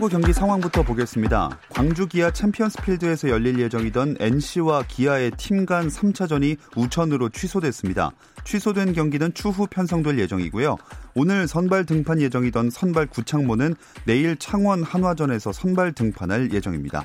프로야구 0.00 0.08
경기 0.08 0.32
상황부터 0.32 0.82
보겠습니다. 0.82 1.58
광주 1.68 2.06
기아 2.06 2.30
챔피언스필드에서 2.30 3.28
열릴 3.28 3.58
예정이던 3.58 4.16
NC와 4.18 4.84
기아의 4.88 5.32
팀 5.36 5.66
간 5.66 5.88
3차전이 5.88 6.56
우천으로 6.74 7.28
취소됐습니다. 7.28 8.10
취소된 8.44 8.94
경기는 8.94 9.34
추후 9.34 9.66
편성될 9.66 10.18
예정이고요. 10.18 10.78
오늘 11.14 11.46
선발 11.46 11.84
등판 11.84 12.22
예정이던 12.22 12.70
선발 12.70 13.06
구창모는 13.08 13.74
내일 14.06 14.36
창원 14.38 14.82
한화전에서 14.82 15.52
선발 15.52 15.92
등판할 15.92 16.50
예정입니다. 16.50 17.04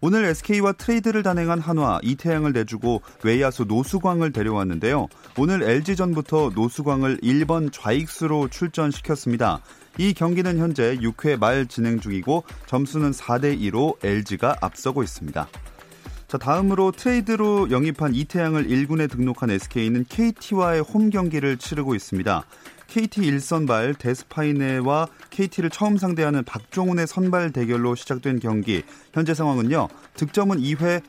오늘 0.00 0.24
SK와 0.26 0.72
트레이드를 0.72 1.22
단행한 1.22 1.58
한화 1.60 2.00
이태양을 2.02 2.52
내주고 2.52 3.02
외야수 3.22 3.64
노수광을 3.64 4.32
데려왔는데요. 4.32 5.06
오늘 5.38 5.62
LG전부터 5.62 6.52
노수광을 6.54 7.18
1번 7.18 7.70
좌익수로 7.72 8.48
출전시켰습니다. 8.48 9.60
이 9.98 10.12
경기는 10.12 10.58
현재 10.58 10.96
6회 10.96 11.38
말 11.38 11.66
진행 11.66 12.00
중이고 12.00 12.44
점수는 12.66 13.12
4대 13.12 13.58
2로 13.60 13.96
LG가 14.04 14.56
앞서고 14.60 15.02
있습니다. 15.02 15.48
자, 16.28 16.38
다음으로 16.38 16.90
트레이드로 16.90 17.70
영입한 17.70 18.14
이태양을 18.14 18.66
1군에 18.66 19.10
등록한 19.10 19.50
SK는 19.50 20.06
KT와의 20.08 20.80
홈 20.82 21.10
경기를 21.10 21.56
치르고 21.56 21.94
있습니다. 21.94 22.44
KT 22.88 23.20
1선발 23.20 23.98
데스파이네와 23.98 25.08
KT를 25.30 25.70
처음 25.70 25.96
상대하는 25.96 26.44
박종훈의 26.44 27.06
선발 27.06 27.52
대결로 27.52 27.94
시작된 27.94 28.40
경기. 28.40 28.82
현재 29.12 29.34
상황은요. 29.34 29.88
득점은 30.14 30.58
2회 30.58 31.02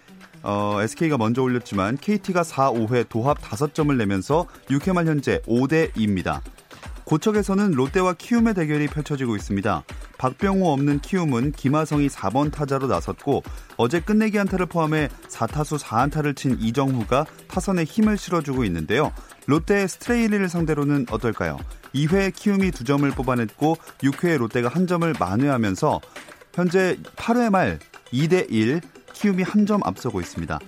어, 0.44 0.80
SK가 0.82 1.18
먼저 1.18 1.42
올렸지만 1.42 1.98
KT가 1.98 2.44
4, 2.44 2.72
5회 2.72 3.10
도합 3.10 3.42
5점을 3.42 3.96
내면서 3.96 4.46
6회 4.70 4.94
말 4.94 5.08
현재 5.08 5.40
5대 5.48 5.92
2입니다. 5.94 6.42
고척에서는 7.08 7.72
롯데와 7.72 8.14
키움의 8.14 8.54
대결이 8.54 8.88
펼쳐지고 8.88 9.38
있습니다. 9.38 9.84
박병호 10.18 10.74
없는 10.74 11.00
키움은 11.00 11.54
김하성이 11.54 12.10
4번 12.10 12.52
타자로 12.52 12.88
나섰고 12.88 13.44
어제 13.78 14.02
끝내기 14.02 14.38
한타를 14.38 14.66
포함해 14.66 15.08
4타수 15.30 15.80
4안타를 15.80 16.36
친 16.36 16.58
이정후가 16.60 17.26
타선에 17.48 17.86
힘을 17.86 18.18
실어주고 18.18 18.66
있는데요. 18.66 19.14
롯데의 19.46 19.88
스트레일리를 19.88 20.50
상대로는 20.50 21.06
어떨까요? 21.10 21.58
2회 21.96 22.36
키움이 22.36 22.72
2점을 22.72 23.16
뽑아냈고 23.16 23.78
6회에 24.00 24.38
롯데가 24.38 24.68
한 24.68 24.86
점을 24.86 25.12
만회하면서 25.18 26.02
현재 26.54 26.98
8회 27.16 27.50
말 27.50 27.80
2대 28.12 28.52
1 28.52 28.82
키움이 29.14 29.44
한점 29.44 29.80
앞서고 29.86 30.20
있습니다. 30.20 30.60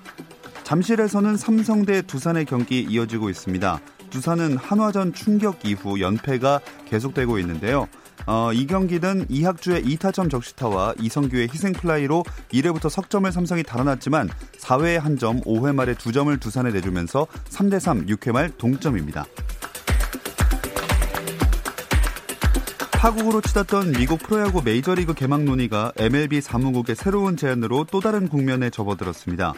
잠실에서는 0.64 1.36
삼성 1.36 1.84
대 1.84 2.02
두산의 2.02 2.46
경기 2.46 2.80
이어지고 2.82 3.30
있습니다. 3.30 3.82
두산은 4.10 4.58
한화전 4.58 5.14
충격 5.14 5.66
이후 5.66 6.00
연패가 6.00 6.62
계속되고 6.90 7.40
있는데요. 7.40 7.88
어, 8.26 8.52
이 8.54 8.68
경기는 8.68 9.26
이학주의 9.30 9.84
2타점 9.84 10.30
적시타와 10.30 10.96
이성규의 11.00 11.50
희생플라이로 11.52 12.24
1회부터 12.52 12.90
석점을 12.90 13.32
삼성이 13.32 13.64
달아났지만 13.64 14.30
4회에 14.58 15.00
한 15.00 15.18
점, 15.18 15.42
5회 15.42 15.74
말에 15.74 15.96
2점을 15.96 16.40
두산에 16.40 16.72
내주면서 16.72 17.26
3대3 17.50 18.08
6회 18.08 18.32
말 18.32 18.50
동점입니다. 18.50 19.26
파국으로 22.92 23.40
치닫던 23.40 23.94
미국 23.94 24.20
프로야구 24.20 24.62
메이저리그 24.62 25.14
개막 25.14 25.44
논의가 25.44 25.94
MLB 25.96 26.42
사무국의 26.42 26.98
새로운 26.98 27.38
제안으로 27.38 27.86
또 27.90 28.02
다른 28.02 28.28
국면에 28.28 28.70
접어들었습니다. 28.70 29.54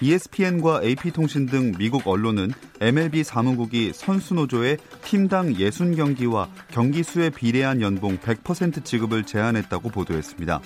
ESPN과 0.00 0.82
AP통신 0.82 1.46
등 1.46 1.72
미국 1.78 2.06
언론은 2.08 2.52
MLB 2.80 3.22
사무국이 3.22 3.92
선수 3.94 4.34
노조에 4.34 4.78
팀당 5.04 5.54
60경기와 5.54 6.48
경기 6.70 7.02
수에 7.02 7.30
비례한 7.30 7.82
연봉 7.82 8.16
100% 8.18 8.84
지급을 8.84 9.24
제안했다고 9.24 9.90
보도했습니다. 9.90 10.60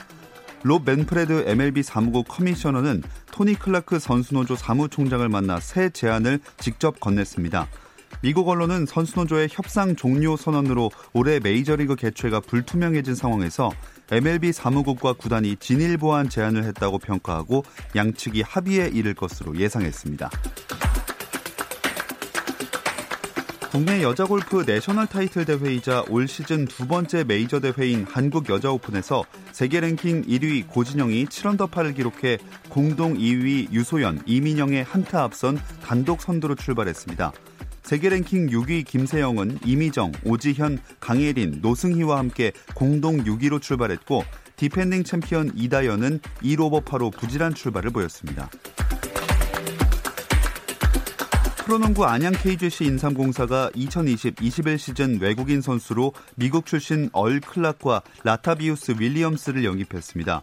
롭 0.63 0.85
맨프레드 0.85 1.45
MLB 1.47 1.83
사무국 1.83 2.27
커미셔너는 2.29 3.03
토니 3.33 3.55
클라크 3.55 3.99
선수 3.99 4.35
노조 4.35 4.55
사무총장을 4.57 5.29
만나 5.29 5.61
새 5.61 5.91
제안을 5.91 6.41
직접 6.59 7.01
건넸습니다. 7.01 7.67
미국 8.23 8.49
언론은 8.49 8.87
선수노조의 8.87 9.49
협상 9.51 9.97
종료 9.97 10.37
선언으로 10.37 10.91
올해 11.13 11.41
메이저리그 11.41 11.95
개최가 11.97 12.41
불투명해진 12.41 13.15
상황에서 13.15 13.71
MLB 14.11 14.53
사무국과 14.53 15.15
구단이 15.15 15.57
진일 15.57 15.97
보안 15.97 16.29
제안을 16.29 16.65
했다고 16.65 16.99
평가하고 16.99 17.65
양측이 17.97 18.43
합의에 18.43 18.89
이를 18.89 19.15
것으로 19.15 19.57
예상했습니다. 19.59 20.31
국내 23.75 24.05
여자 24.05 24.25
골프 24.25 24.63
내셔널 24.65 25.09
타이틀 25.09 25.45
대회이자 25.45 26.05
올 26.09 26.29
시즌 26.29 26.65
두 26.65 26.87
번째 26.87 27.25
메이저 27.25 27.59
대회인 27.59 28.07
한국 28.09 28.49
여자 28.49 28.71
오픈에서 28.71 29.25
세계 29.51 29.81
랭킹 29.81 30.27
1위 30.27 30.69
고진영이 30.69 31.27
7언더파를 31.27 31.97
기록해 31.97 32.39
공동 32.69 33.15
2위 33.15 33.73
유소연, 33.73 34.23
이민영에 34.27 34.85
한 34.85 35.09
타 35.09 35.25
앞선 35.25 35.59
단독 35.83 36.23
선두로 36.23 36.55
출발했습니다. 36.55 37.33
세계 37.85 38.09
랭킹 38.09 38.47
6위 38.47 38.87
김세영은 38.87 39.59
이미정, 39.65 40.13
오지현, 40.25 40.79
강예린, 41.01 41.59
노승희와 41.61 42.19
함께 42.19 42.51
공동 42.75 43.23
6위로 43.23 43.61
출발했고 43.61 44.25
디펜딩 44.57 45.05
챔피언 45.05 45.53
이다연은 45.55 46.21
1오버파로 46.43 47.15
부진한 47.15 47.55
출발을 47.55 47.91
보였습니다. 47.91 48.49
프로농구 51.67 52.05
안양 52.05 52.33
KGC 52.43 52.85
인삼공사가 52.85 53.71
2020-21 53.71 54.79
시즌 54.79 55.21
외국인 55.21 55.61
선수로 55.61 56.13
미국 56.37 56.67
출신 56.67 57.11
얼 57.13 57.41
클락과 57.41 58.03
라타비우스 58.23 58.97
윌리엄스를 58.99 59.65
영입했습니다. 59.65 60.43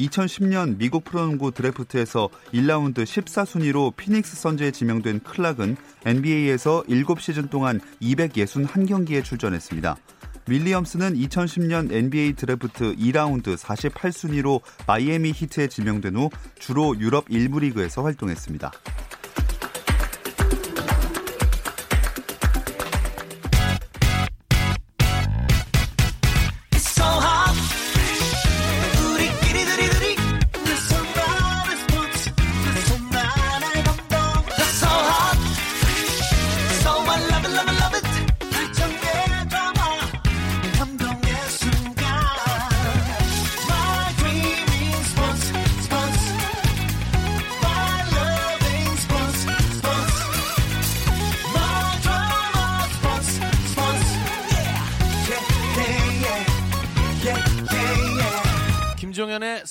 2010년 0.00 0.78
미국 0.78 1.04
프로농구 1.04 1.52
드래프트에서 1.52 2.28
1라운드 2.52 3.04
14순위로 3.04 3.96
피닉스 3.96 4.36
선즈에 4.36 4.70
지명된 4.70 5.20
클락은 5.20 5.76
NBA에서 6.06 6.84
7시즌 6.88 7.50
동안 7.50 7.80
261경기에 8.00 9.24
출전했습니다. 9.24 9.96
윌리엄스는 10.48 11.14
2010년 11.14 11.92
NBA 11.92 12.32
드래프트 12.32 12.96
2라운드 12.96 13.56
48순위로 13.56 14.60
마이애미 14.86 15.32
히트에 15.32 15.68
지명된 15.68 16.16
후 16.16 16.30
주로 16.58 16.98
유럽 16.98 17.28
1부 17.28 17.60
리그에서 17.60 18.02
활동했습니다. 18.02 18.72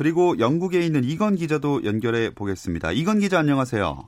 그리고 0.00 0.38
영국에 0.38 0.80
있는 0.80 1.04
이건 1.04 1.34
기자도 1.34 1.84
연결해 1.84 2.30
보겠습니다. 2.34 2.90
이건 2.92 3.18
기자 3.18 3.38
안녕하세요. 3.38 3.98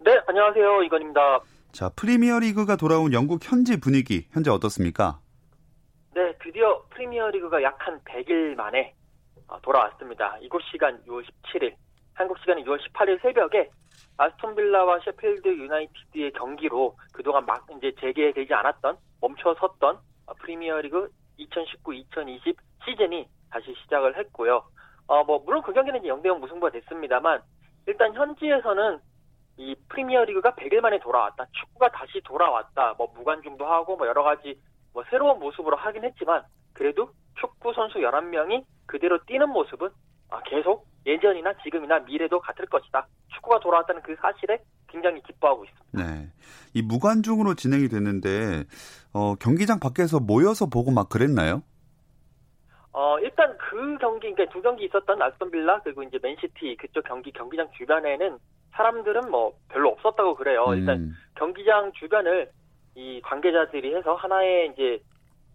네, 0.00 0.20
안녕하세요. 0.26 0.82
이건입니다. 0.82 1.40
자, 1.72 1.88
프리미어리그가 1.96 2.76
돌아온 2.76 3.14
영국 3.14 3.40
현지 3.42 3.80
분위기 3.80 4.26
현재 4.32 4.50
어떻습니까? 4.50 5.18
네, 6.14 6.34
드디어 6.44 6.82
프리미어리그가 6.90 7.62
약 7.62 7.78
한 7.80 7.98
100일 8.00 8.54
만에 8.54 8.92
어, 9.46 9.58
돌아왔습니다. 9.62 10.36
이곳 10.42 10.60
시간 10.70 11.02
6월 11.06 11.24
17일, 11.24 11.72
한국 12.12 12.38
시간은 12.40 12.64
6월 12.64 12.78
18일 12.92 13.22
새벽에 13.22 13.70
아스톤 14.18 14.56
빌라와 14.56 15.00
셰필드 15.06 15.48
유나이티드의 15.48 16.32
경기로 16.32 16.98
그동안 17.14 17.46
막 17.46 17.66
이제 17.78 17.94
재개되지 17.98 18.52
않았던 18.52 18.98
멈춰섰던 19.22 20.00
프리미어리그 20.42 21.08
2019-2020 21.38 22.56
시즌이 22.84 23.26
다시 23.50 23.74
시작을 23.84 24.18
했고요. 24.18 24.62
어, 25.08 25.24
뭐 25.24 25.42
물론 25.44 25.62
그 25.62 25.72
경기는 25.72 25.98
이제 26.00 26.08
0대0 26.08 26.38
무승부가 26.38 26.70
됐습니다만 26.70 27.42
일단 27.86 28.14
현지에서는 28.14 29.00
이 29.56 29.74
프리미어 29.88 30.24
리그가 30.24 30.52
100일 30.52 30.80
만에 30.80 31.00
돌아왔다. 31.00 31.46
축구가 31.52 31.88
다시 31.90 32.20
돌아왔다. 32.24 32.94
뭐 32.96 33.10
무관중도 33.14 33.66
하고 33.66 33.96
뭐 33.96 34.06
여러 34.06 34.22
가지 34.22 34.60
뭐 34.92 35.02
새로운 35.10 35.40
모습으로 35.40 35.76
하긴 35.76 36.04
했지만 36.04 36.42
그래도 36.74 37.10
축구 37.40 37.72
선수 37.74 37.98
11명이 37.98 38.64
그대로 38.86 39.18
뛰는 39.24 39.48
모습은 39.48 39.88
아, 40.30 40.40
계속 40.42 40.86
예전이나 41.06 41.54
지금이나 41.64 42.00
미래도 42.00 42.38
같을 42.40 42.66
것이다. 42.66 43.08
축구가 43.34 43.60
돌아왔다는 43.60 44.02
그 44.02 44.14
사실에 44.20 44.58
굉장히 44.88 45.22
기뻐하고 45.22 45.64
있습니다. 45.64 46.04
네. 46.04 46.28
이 46.74 46.82
무관중으로 46.82 47.54
진행이 47.54 47.88
됐는데 47.88 48.64
어, 49.12 49.34
경기장 49.36 49.80
밖에서 49.80 50.20
모여서 50.20 50.66
보고 50.66 50.90
막 50.90 51.08
그랬나요? 51.08 51.62
어, 52.92 53.18
일단 53.20 53.56
그 53.58 53.96
경기, 53.98 54.32
그러니까 54.32 54.52
두 54.52 54.62
경기 54.62 54.84
있었던 54.86 55.20
알스톤 55.20 55.50
빌라 55.50 55.80
그리고 55.82 56.02
이제 56.02 56.18
맨시티 56.22 56.76
그쪽 56.76 57.04
경기 57.04 57.30
경기장 57.32 57.70
주변에는 57.72 58.38
사람들은 58.72 59.30
뭐 59.30 59.52
별로 59.68 59.90
없었다고 59.90 60.34
그래요. 60.34 60.66
음. 60.68 60.78
일단 60.78 61.14
경기장 61.36 61.92
주변을 61.92 62.50
이 62.94 63.20
관계자들이 63.22 63.94
해서 63.94 64.14
하나의 64.14 64.72
이제 64.72 65.00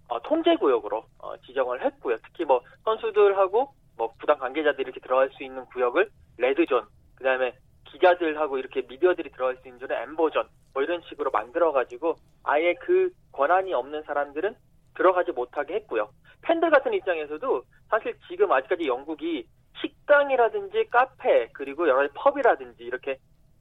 어, 0.08 0.22
통제 0.22 0.56
구역으로 0.56 1.04
어, 1.20 1.38
지정을 1.46 1.84
했고요. 1.84 2.18
특히 2.24 2.46
뭐 2.46 2.62
선수들하고 2.84 3.74
뭐 3.98 4.14
구단 4.20 4.38
관계자들이 4.38 4.84
이렇게 4.84 5.00
들어갈 5.00 5.30
수 5.32 5.44
있는 5.44 5.66
구역을 5.66 6.10
red 6.38 6.56
zone, 6.56 6.86
그다음에 7.16 7.54
기자들하고 7.86 8.58
이렇게 8.58 8.82
미디어들이 8.82 9.32
들어갈 9.32 9.58
수 9.58 9.68
있는 9.68 9.80
zone은 9.80 9.96
amber 9.96 10.22
zone, 10.22 10.48
뭐 10.74 10.84
이런 10.84 11.02
식으로 11.10 11.32
만들어 11.32 11.72
가지고 11.72 12.16
아예 12.44 12.74
그 12.76 13.12
권한이 13.32 13.74
없는 13.74 14.04
사람들은 14.04 14.56
들어가지 14.96 15.32
못하게 15.32 15.76
했고요. 15.76 16.10
팬들 16.42 16.70
같은 16.70 16.94
입장에서도 16.94 17.64
사실 17.90 18.16
지금 18.28 18.52
아직까지 18.52 18.88
영국이 18.88 19.48
식당이라든지 19.82 20.86
카페 20.90 21.50
그리고 21.54 21.88
여러 21.88 22.08
pub이라든지 22.14 22.84
이렇게 22.84 23.18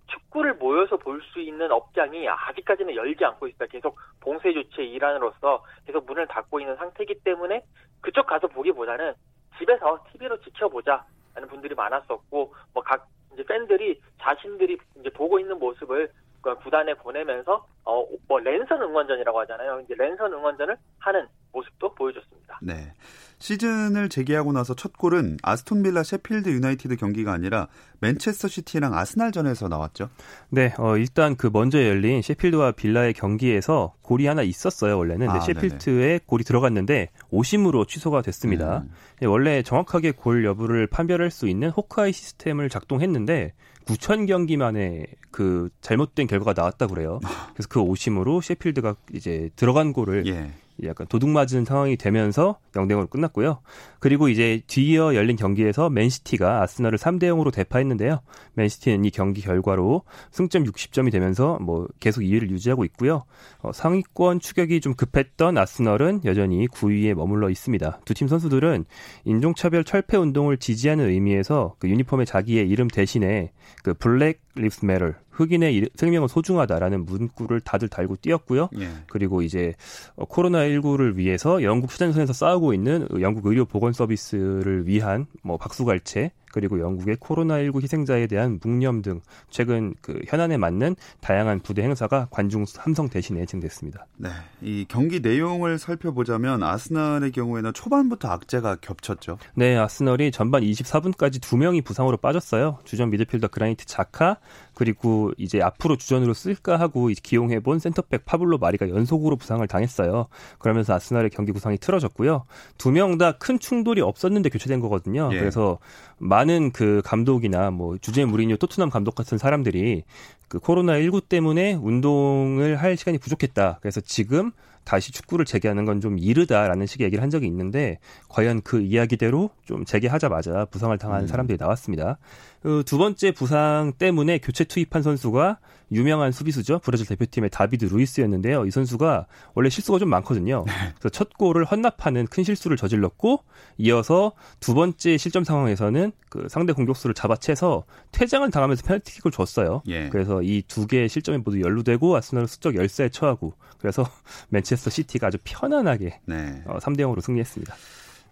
축구를 0.08 0.54
모여서 0.54 0.96
볼 0.96 1.22
수 1.32 1.40
있는 1.40 1.70
업장이 1.72 2.28
아직까지는 2.28 2.94
열지 2.94 3.24
않고 3.24 3.46
있다. 3.46 3.66
계속 3.66 3.98
봉쇄 4.20 4.52
조치의 4.52 4.90
일환으로서 4.90 5.64
계속 5.86 6.04
문을 6.04 6.26
닫고 6.26 6.60
있는 6.60 6.76
상태이기 6.76 7.20
때문에 7.24 7.64
그쪽 8.00 8.26
가서 8.26 8.48
보기보다는 8.48 9.14
집에서 9.58 10.04
TV로 10.12 10.38
지켜보자 10.40 11.04
하는 11.34 11.48
분들이 11.48 11.74
많았었고 11.74 12.54
뭐 12.74 12.82
각 12.82 13.06
이제 13.32 13.42
팬들이 13.44 13.98
자신들이 14.20 14.76
이제 15.00 15.08
보고 15.10 15.38
있는 15.38 15.58
모습을 15.58 16.10
구단에 16.42 16.94
보내면서 16.94 17.66
어 17.84 18.04
뭐 18.28 18.40
랜선 18.40 18.80
응원전이라고 18.80 19.40
하잖아요. 19.40 19.80
이제 19.84 19.94
랜선 19.96 20.32
응원전을 20.32 20.76
하는 20.98 21.26
모습도 21.52 21.94
보여줬습니다. 21.94 22.58
네. 22.62 22.92
시즌을 23.40 24.08
재개하고 24.08 24.52
나서 24.52 24.74
첫 24.74 24.96
골은 24.96 25.36
아스톤 25.42 25.82
빌라 25.82 26.02
셰필드 26.02 26.48
유나이티드 26.48 26.96
경기가 26.96 27.32
아니라 27.32 27.66
맨체스터 28.00 28.48
시티랑 28.48 28.94
아스날전에서 28.94 29.68
나왔죠. 29.68 30.08
네, 30.48 30.72
어, 30.78 30.96
일단 30.96 31.36
그 31.36 31.50
먼저 31.52 31.82
열린 31.84 32.22
셰필드와 32.22 32.72
빌라의 32.72 33.12
경기에서 33.14 33.94
골이 34.00 34.26
하나 34.26 34.42
있었어요 34.42 34.96
원래는. 34.96 35.28
아, 35.28 35.40
셰필드에. 35.40 36.20
골이 36.24 36.44
들어갔는데 36.44 37.10
오심으로 37.30 37.84
취소가 37.86 38.22
됐습니다. 38.22 38.78
음. 38.78 38.90
네, 39.20 39.26
원래 39.26 39.62
정확하게 39.62 40.12
골 40.12 40.44
여부를 40.44 40.86
판별할 40.86 41.30
수 41.30 41.48
있는 41.48 41.68
호크아이 41.70 42.12
시스템을 42.12 42.68
작동했는데 42.70 43.52
9천 43.86 44.26
경기 44.26 44.56
만에 44.56 45.06
그 45.30 45.68
잘못된 45.80 46.26
결과가 46.26 46.54
나왔다 46.54 46.86
그래요. 46.86 47.20
아. 47.24 47.50
그래서 47.52 47.68
그 47.68 47.80
오심으로 47.80 48.40
셰필드가 48.40 48.96
이제 49.12 49.50
들어간 49.56 49.92
골을 49.92 50.26
예. 50.26 50.52
약간 50.86 51.06
도둑 51.08 51.28
맞은 51.28 51.64
상황이 51.64 51.96
되면서 51.96 52.58
0대 52.72 52.92
0으로 52.92 53.10
끝났고요. 53.10 53.60
그리고 53.98 54.28
이제 54.28 54.62
뒤이어 54.66 55.14
열린 55.14 55.36
경기에서 55.36 55.90
맨시티가 55.90 56.62
아스널을 56.62 56.98
3대 56.98 57.24
0으로 57.24 57.52
대파했는데요. 57.52 58.20
맨시티는 58.54 59.04
이 59.04 59.10
경기 59.10 59.42
결과로 59.42 60.02
승점 60.30 60.64
60점이 60.64 61.12
되면서 61.12 61.58
뭐 61.60 61.86
계속 62.00 62.22
2위를 62.22 62.50
유지하고 62.50 62.84
있고요. 62.86 63.24
어, 63.60 63.72
상위권 63.72 64.40
추격이 64.40 64.80
좀 64.80 64.94
급했던 64.94 65.58
아스널은 65.58 66.22
여전히 66.24 66.66
9위에 66.68 67.14
머물러 67.14 67.50
있습니다. 67.50 68.00
두 68.04 68.12
팀 68.12 68.28
선수들은 68.28 68.84
인종차별 69.24 69.84
철폐 69.84 70.16
운동을 70.18 70.58
지지하는 70.58 71.08
의미에서 71.08 71.76
그 71.78 71.88
유니폼에 71.88 72.24
자기의 72.26 72.68
이름 72.68 72.88
대신에 72.88 73.52
그 73.82 73.94
Black 73.94 74.42
Lives 74.54 74.84
Matter 74.84 75.16
흑인의 75.32 75.88
생명은 75.96 76.28
소중하다라는 76.28 77.04
문구를 77.04 77.60
다들 77.60 77.88
달고 77.88 78.16
뛰었고요. 78.16 78.68
예. 78.78 78.88
그리고 79.08 79.42
이제 79.42 79.74
어, 80.14 80.24
코로나19를 80.26 81.16
위해서 81.16 81.62
영국 81.62 81.92
최전선에서 81.92 82.32
싸우고 82.32 82.74
있는 82.74 83.08
영국 83.20 83.46
의료 83.46 83.64
보건 83.64 83.92
서비스를 83.92 84.86
위한 84.86 85.26
뭐 85.42 85.56
박수갈채 85.56 86.30
그리고 86.52 86.78
영국의 86.80 87.16
코로나19 87.16 87.82
희생자에 87.82 88.26
대한 88.28 88.60
묵념 88.62 89.02
등 89.02 89.20
최근 89.50 89.94
그 90.00 90.20
현안에 90.28 90.56
맞는 90.58 90.96
다양한 91.20 91.60
부대 91.60 91.82
행사가 91.82 92.28
관중 92.30 92.64
함성 92.78 93.08
대신에 93.08 93.44
진행됐습니다. 93.46 94.06
네, 94.18 94.28
이 94.60 94.84
경기 94.88 95.20
내용을 95.20 95.78
살펴보자면 95.78 96.62
아스날의 96.62 97.32
경우에는 97.32 97.72
초반부터 97.72 98.28
악재가 98.28 98.76
겹쳤죠. 98.80 99.38
네, 99.54 99.76
아스널이 99.76 100.30
전반 100.30 100.62
24분까지 100.62 101.40
두 101.42 101.56
명이 101.56 101.82
부상으로 101.82 102.16
빠졌어요. 102.18 102.78
주전 102.84 103.10
미드필더 103.10 103.48
그라니트 103.48 103.86
자카 103.86 104.36
그리고 104.74 105.32
이제 105.36 105.60
앞으로 105.60 105.96
주전으로 105.96 106.34
쓸까 106.34 106.78
하고 106.78 107.08
기용해본 107.22 107.78
센터백 107.78 108.24
파블로 108.24 108.58
마리가 108.58 108.88
연속으로 108.88 109.36
부상을 109.36 109.66
당했어요. 109.66 110.28
그러면서 110.58 110.94
아스날의 110.94 111.30
경기 111.30 111.52
구상이 111.52 111.78
틀어졌고요. 111.78 112.44
두 112.78 112.90
명 112.92 113.18
다 113.18 113.32
큰 113.32 113.58
충돌이 113.58 114.00
없었는데 114.02 114.50
교체된 114.50 114.80
거거든요. 114.80 115.30
예. 115.32 115.38
그래서 115.38 115.78
많은 116.22 116.70
그 116.70 117.02
감독이나 117.04 117.70
뭐 117.72 117.98
주제 117.98 118.24
무리뉴 118.24 118.56
토트넘 118.56 118.90
감독 118.90 119.16
같은 119.16 119.38
사람들이 119.38 120.04
그 120.52 120.58
코로나 120.58 121.00
19 121.00 121.22
때문에 121.22 121.72
운동을 121.72 122.76
할 122.76 122.94
시간이 122.98 123.16
부족했다. 123.16 123.78
그래서 123.80 124.02
지금 124.02 124.50
다시 124.84 125.10
축구를 125.10 125.46
재개하는 125.46 125.86
건 125.86 126.02
좀 126.02 126.18
이르다라는 126.18 126.86
식의 126.86 127.06
얘기를 127.06 127.22
한 127.22 127.30
적이 127.30 127.46
있는데 127.46 127.98
과연 128.28 128.60
그 128.62 128.82
이야기대로 128.82 129.48
좀 129.64 129.84
재개하자마자 129.86 130.66
부상을 130.66 130.96
당한 130.98 131.22
음. 131.22 131.26
사람들이 131.26 131.56
나왔습니다. 131.58 132.18
그 132.62 132.82
두 132.84 132.98
번째 132.98 133.32
부상 133.32 133.92
때문에 133.98 134.38
교체 134.38 134.64
투입한 134.64 135.02
선수가 135.02 135.58
유명한 135.92 136.32
수비수죠. 136.32 136.80
브라질 136.82 137.06
대표팀의 137.06 137.50
다비드 137.50 137.84
루이스였는데요. 137.84 138.66
이 138.66 138.70
선수가 138.70 139.26
원래 139.54 139.68
실수가 139.68 139.98
좀 139.98 140.08
많거든요. 140.10 140.64
네. 140.66 140.72
그래서 140.98 141.08
첫 141.10 141.34
골을 141.36 141.64
헌납하는 141.64 142.26
큰 142.26 142.44
실수를 142.44 142.76
저질렀고 142.76 143.40
이어서 143.78 144.32
두 144.58 144.74
번째 144.74 145.16
실점 145.18 145.44
상황에서는 145.44 146.12
그 146.30 146.46
상대 146.48 146.72
공격수를 146.72 147.14
잡아채서 147.14 147.84
퇴장을 148.10 148.50
당하면서 148.50 148.82
페널티킥을 148.86 149.30
줬어요. 149.32 149.82
예. 149.88 150.08
그래서 150.08 150.41
이 150.42 150.62
두 150.66 150.86
개의 150.86 151.08
실점이 151.08 151.38
모두 151.38 151.60
연루되고 151.60 152.16
아스널은 152.16 152.46
수적 152.46 152.76
열세에 152.76 153.08
처하고 153.10 153.54
그래서 153.78 154.04
맨체스터 154.50 154.90
시티가 154.90 155.28
아주 155.28 155.38
편안하게 155.44 156.20
네. 156.26 156.62
어, 156.66 156.78
3대 156.78 157.00
0으로 157.00 157.20
승리했습니다. 157.20 157.74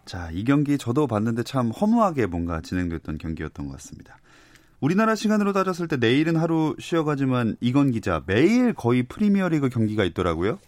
자, 0.04 0.28
이 0.32 0.44
경기 0.44 0.78
저도 0.78 1.06
봤는데 1.06 1.42
참 1.44 1.70
허무하게 1.70 2.26
뭔가 2.26 2.60
진행됐던 2.60 3.18
경기였던 3.18 3.66
것 3.66 3.72
같습니다. 3.74 4.18
우리나라 4.80 5.14
시간으로 5.14 5.52
따졌을 5.52 5.88
때 5.88 5.96
내일은 5.96 6.36
하루 6.36 6.74
쉬어가지만 6.78 7.56
이건 7.60 7.90
기자 7.90 8.22
매일 8.26 8.72
거의 8.72 9.02
프리미어리그 9.02 9.68
경기가 9.68 10.04
있더라고요. 10.04 10.58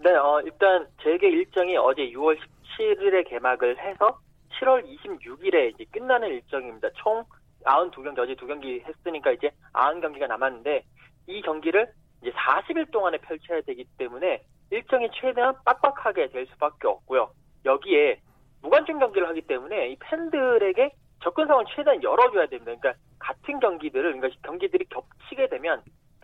네, 0.00 0.10
어, 0.14 0.40
일단 0.44 0.86
재개 1.02 1.28
일정이 1.28 1.76
어제 1.76 2.02
6월 2.10 2.36
17일에 2.78 3.28
개막을 3.28 3.78
해서 3.78 4.20
7월 4.60 4.84
26일에 4.84 5.74
이제 5.74 5.84
끝나는 5.90 6.28
일정입니다. 6.28 6.88
총 6.96 7.24
92경기 7.64 8.18
어제 8.18 8.34
두 8.34 8.46
경기 8.46 8.80
했으니까 8.80 9.32
이제 9.32 9.50
90경기가 9.72 10.26
남았는데 10.26 10.82
이 11.26 11.42
경기를 11.42 11.88
이제 12.22 12.32
40일 12.32 12.90
동안에 12.90 13.18
펼쳐야 13.18 13.60
되기 13.62 13.84
때문에 13.96 14.42
일정이 14.70 15.08
최대한 15.14 15.54
빡빡하게 15.64 16.28
될 16.28 16.46
수밖에 16.46 16.88
없고요. 16.88 17.30
여기에 17.64 18.20
무관중 18.62 18.98
경기를 18.98 19.28
하기 19.28 19.42
때문에 19.42 19.90
이 19.90 19.96
팬들에게 20.00 20.90
접근성을 21.22 21.64
최대한 21.74 22.02
열어줘야 22.02 22.46
됩니다. 22.46 22.72
그러니까 22.80 22.94
같은 23.18 23.60
경기들을 23.60 24.12
그러니까 24.12 24.40
경기들이 24.42 24.84
겹치게 24.86 25.48
되면 25.48 25.82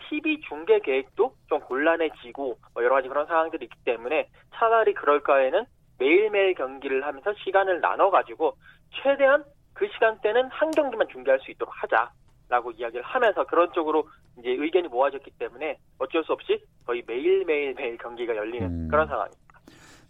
TV 0.09 0.41
중계 0.49 0.81
계획도 0.81 1.35
좀 1.49 1.61
곤란해지고 1.61 2.59
뭐 2.75 2.85
여러 2.85 2.97
가지 2.97 3.09
그런 3.09 3.27
상황들이 3.27 3.65
있기 3.65 3.77
때문에 3.85 4.29
차라리 4.55 4.95
그럴 4.95 5.23
거에는 5.23 5.65
매일매일 5.99 6.55
경기를 6.55 7.05
하면서 7.05 7.33
시간을 7.45 7.81
나눠 7.81 8.11
가지고 8.11 8.57
최대한 9.03 9.45
그 9.75 9.87
시간대는 9.93 10.49
한 10.51 10.71
경기만 10.71 11.09
중계할 11.13 11.39
수 11.41 11.51
있도록 11.51 11.75
하자라고 11.77 12.71
이야기를 12.73 13.03
하면서 13.03 13.45
그런 13.45 13.71
쪽으로 13.73 14.09
이제 14.39 14.51
의견이 14.51 14.89
모아졌기 14.89 15.33
때문에 15.39 15.79
어쩔 15.99 16.25
수 16.25 16.33
없이 16.33 16.65
거의 16.87 17.03
매일 17.07 17.45
매일 17.45 17.75
매일 17.75 17.99
경기가 17.99 18.35
열리는 18.35 18.67
음. 18.67 18.89
그런 18.89 19.07
상황입니다. 19.07 19.45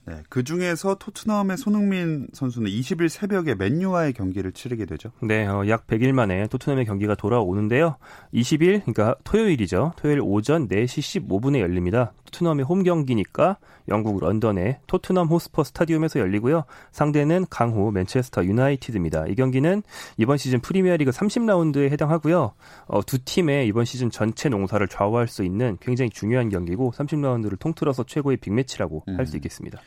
네, 0.06 0.22
그 0.28 0.44
중에서 0.44 0.96
토트넘의 0.96 1.56
손흥민 1.56 2.28
선수는 2.34 2.70
20일 2.70 3.08
새벽에 3.08 3.54
맨유와의 3.54 4.12
경기를 4.12 4.52
치르게 4.52 4.84
되죠. 4.84 5.12
네, 5.22 5.46
어, 5.46 5.66
약 5.68 5.86
100일 5.86 6.12
만에 6.12 6.46
토트넘의 6.48 6.84
경기가 6.84 7.14
돌아오는데요. 7.14 7.96
20일, 8.34 8.82
그러니까 8.84 9.16
토요일이죠. 9.24 9.92
토요일 9.96 10.20
오전 10.22 10.68
4시 10.68 11.26
15분에 11.26 11.60
열립니다. 11.60 12.12
토트넘의 12.34 12.64
홈 12.64 12.82
경기니까 12.82 13.58
영국 13.88 14.18
런던의 14.18 14.78
토트넘 14.86 15.28
호스퍼 15.28 15.62
스타디움에서 15.62 16.18
열리고요. 16.18 16.64
상대는 16.90 17.46
강호 17.48 17.92
맨체스터 17.92 18.44
유나이티드입니다. 18.44 19.26
이 19.28 19.34
경기는 19.34 19.82
이번 20.16 20.36
시즌 20.36 20.60
프리미어리그 20.60 21.10
30라운드에 21.12 21.90
해당하고요. 21.90 22.52
어, 22.86 23.02
두 23.04 23.18
팀의 23.24 23.68
이번 23.68 23.84
시즌 23.84 24.10
전체 24.10 24.48
농사를 24.48 24.86
좌우할 24.88 25.28
수 25.28 25.44
있는 25.44 25.78
굉장히 25.80 26.10
중요한 26.10 26.48
경기고 26.48 26.92
30라운드를 26.96 27.58
통틀어서 27.58 28.04
최고의 28.04 28.38
빅매치라고 28.38 29.04
음. 29.08 29.18
할수 29.18 29.36
있겠습니다. 29.36 29.78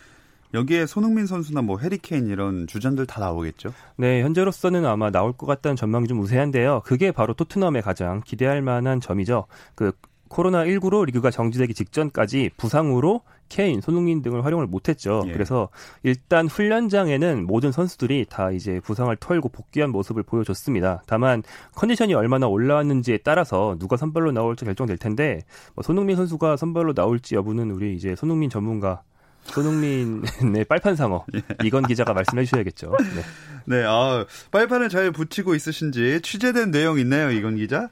여기에 0.53 0.85
손흥민 0.85 1.25
선수나 1.25 1.61
뭐 1.61 1.77
해리케인 1.77 2.27
이런 2.27 2.67
주전들 2.67 3.05
다 3.05 3.19
나오겠죠? 3.19 3.73
네, 3.97 4.21
현재로서는 4.23 4.85
아마 4.85 5.11
나올 5.11 5.33
것 5.33 5.45
같다는 5.45 5.75
전망이 5.75 6.07
좀 6.07 6.19
우세한데요. 6.21 6.83
그게 6.85 7.11
바로 7.11 7.33
토트넘의 7.33 7.81
가장 7.81 8.21
기대할 8.25 8.61
만한 8.61 9.01
점이죠. 9.01 9.47
그 9.75 9.91
코로나19로 10.29 11.05
리그가 11.05 11.31
정지되기 11.31 11.73
직전까지 11.73 12.51
부상으로 12.57 13.21
케인, 13.49 13.81
손흥민 13.81 14.21
등을 14.21 14.43
활용을 14.43 14.67
못했죠. 14.67 15.23
예. 15.27 15.31
그래서 15.31 15.69
일단 16.03 16.47
훈련장에는 16.47 17.45
모든 17.45 17.71
선수들이 17.71 18.25
다 18.29 18.51
이제 18.51 18.79
부상을 18.83 19.15
털고 19.17 19.49
복귀한 19.49 19.91
모습을 19.91 20.23
보여줬습니다. 20.23 21.03
다만 21.07 21.43
컨디션이 21.75 22.13
얼마나 22.13 22.47
올라왔는지에 22.47 23.19
따라서 23.23 23.75
누가 23.79 23.97
선발로 23.97 24.31
나올지 24.31 24.65
결정될 24.65 24.97
텐데 24.97 25.41
뭐 25.75 25.83
손흥민 25.83 26.15
선수가 26.15 26.57
선발로 26.57 26.93
나올지 26.93 27.35
여부는 27.35 27.71
우리 27.71 27.95
이제 27.95 28.15
손흥민 28.15 28.49
전문가 28.49 29.01
손흥민의 29.45 30.65
빨판상어 30.67 31.25
예. 31.35 31.41
이건 31.63 31.87
기자가 31.87 32.13
말씀해 32.13 32.43
주셔야겠죠. 32.43 32.93
네. 32.99 33.21
네, 33.65 33.83
아, 33.85 34.25
빨판을 34.51 34.89
잘 34.89 35.11
붙이고 35.11 35.53
있으신지 35.55 36.21
취재된 36.21 36.71
내용 36.71 36.99
있나요, 36.99 37.31
이건 37.31 37.57
기자? 37.57 37.89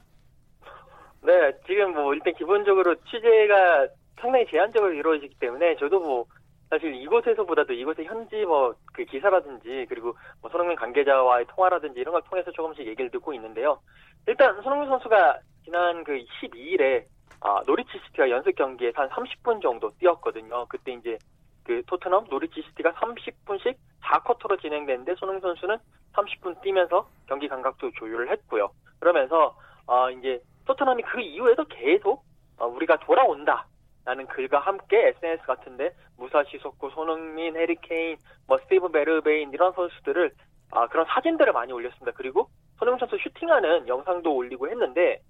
네, 1.26 1.52
지금 1.66 1.92
뭐 1.92 2.14
일단 2.14 2.34
기본적으로 2.34 2.94
취재가 3.10 3.88
상당히 4.20 4.46
제한적으로 4.46 4.92
이루어지기 4.92 5.34
때문에 5.38 5.76
저도 5.76 6.00
뭐 6.00 6.24
사실 6.70 6.94
이곳에서보다도 6.94 7.72
이곳의 7.74 8.06
현지 8.06 8.44
뭐 8.44 8.74
그 8.96 9.04
기사라든지 9.04 9.84
그리고 9.88 10.16
뭐 10.40 10.50
손흥민 10.50 10.74
관계자와의 10.76 11.44
통화라든지 11.48 12.00
이런 12.00 12.12
걸 12.12 12.22
통해서 12.22 12.50
조금씩 12.50 12.86
얘기를 12.86 13.10
듣고 13.10 13.34
있는데요. 13.34 13.78
일단 14.26 14.60
손흥민 14.62 14.88
선수가 14.88 15.38
지난 15.64 16.02
그 16.02 16.18
12일에 16.42 17.04
아, 17.42 17.60
노리치 17.66 17.90
시티와 18.06 18.30
연습 18.30 18.54
경기에서 18.56 19.02
한 19.02 19.10
30분 19.10 19.60
정도 19.60 19.92
뛰었거든요. 19.98 20.66
그때 20.68 20.94
이제 20.94 21.18
그 21.62 21.82
토트넘 21.86 22.26
노리치 22.30 22.62
시티가 22.62 22.92
30분씩 22.92 23.76
4쿼터로 24.02 24.60
진행되는데 24.62 25.14
손흥민 25.16 25.42
선수는 25.42 25.76
30분 26.14 26.62
뛰면서 26.62 27.06
경기 27.28 27.46
감각도 27.46 27.90
조율을 27.98 28.30
했고요. 28.30 28.70
그러면서 28.98 29.54
어 29.86 30.10
이제 30.10 30.40
토트넘이 30.66 31.02
그 31.02 31.20
이후에도 31.20 31.64
계속 31.64 32.24
어, 32.58 32.66
우리가 32.66 32.98
돌아온다. 32.98 33.66
라는 34.06 34.24
글과 34.28 34.60
함께 34.60 35.08
SNS 35.08 35.42
같은데 35.46 35.90
무사 36.16 36.58
시소코 36.58 36.90
손흥민, 36.90 37.56
해리 37.56 37.86
케인, 37.86 38.16
뭐 38.46 38.56
스티브 38.58 38.88
베르바인 38.92 39.52
이런 39.52 39.72
선수들을 39.72 40.30
아, 40.70 40.86
그런 40.86 41.04
사진들을 41.06 41.52
많이 41.52 41.72
올렸습니다. 41.72 42.12
그리고 42.14 42.48
손흥민 42.78 43.00
선수 43.00 43.18
슈팅하는 43.18 43.88
영상도 43.88 44.32
올리고 44.32 44.68
했는데 44.68 45.20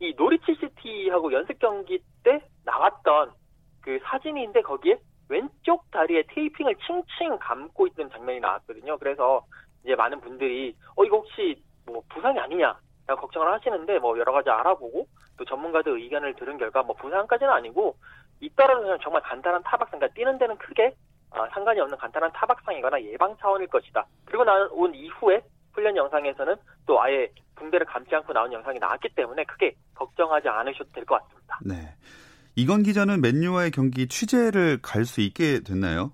이 0.00 0.14
노리치 0.14 0.56
시티하고 0.60 1.32
연습 1.32 1.58
경기 1.58 2.02
때 2.22 2.40
나왔던 2.66 3.32
그 3.80 3.98
사진인데 4.04 4.60
거기에 4.60 4.98
왼쪽 5.30 5.90
다리에 5.90 6.24
테이핑을 6.28 6.74
칭칭 6.86 7.38
감고 7.38 7.86
있는 7.86 8.10
장면이 8.10 8.40
나왔거든요. 8.40 8.98
그래서 8.98 9.42
이제 9.84 9.94
많은 9.94 10.20
분들이 10.20 10.76
어 10.96 11.04
이거 11.04 11.16
혹시 11.16 11.62
뭐 11.86 12.02
부상이 12.10 12.38
아니냐 12.38 12.78
걱정을 13.16 13.50
하시는데 13.52 13.98
뭐 13.98 14.18
여러 14.18 14.32
가지 14.32 14.50
알아보고 14.50 15.06
또 15.36 15.44
전문가들 15.44 15.98
의견을 16.00 16.34
들은 16.34 16.58
결과 16.58 16.82
뭐 16.82 16.94
부상까지는 16.96 17.52
아니고 17.52 17.96
잇따라서 18.40 18.98
정말 18.98 19.22
간단한 19.22 19.62
타박상, 19.64 19.98
그러니까 19.98 20.14
뛰는 20.14 20.38
데는 20.38 20.56
크게 20.58 20.94
어, 21.30 21.46
상관이 21.52 21.80
없는 21.80 21.98
간단한 21.98 22.32
타박상이거나 22.32 23.02
예방 23.02 23.36
차원일 23.38 23.66
것이다. 23.68 24.06
그리고 24.24 24.44
나온 24.44 24.94
이후에 24.94 25.42
훈련 25.72 25.96
영상에서는 25.96 26.56
또 26.86 27.00
아예 27.02 27.28
붕대를 27.56 27.86
감지 27.86 28.14
않고 28.14 28.32
나온 28.32 28.52
영상이 28.52 28.78
나왔기 28.78 29.10
때문에 29.14 29.44
크게 29.44 29.74
걱정하지 29.94 30.48
않으셔도 30.48 30.90
될 30.92 31.04
것 31.04 31.20
같습니다. 31.22 31.58
네. 31.64 31.74
이건 32.56 32.82
기자는 32.82 33.20
맨유와의 33.20 33.70
경기 33.72 34.08
취재를 34.08 34.80
갈 34.82 35.04
수 35.04 35.20
있게 35.20 35.60
됐나요? 35.60 36.12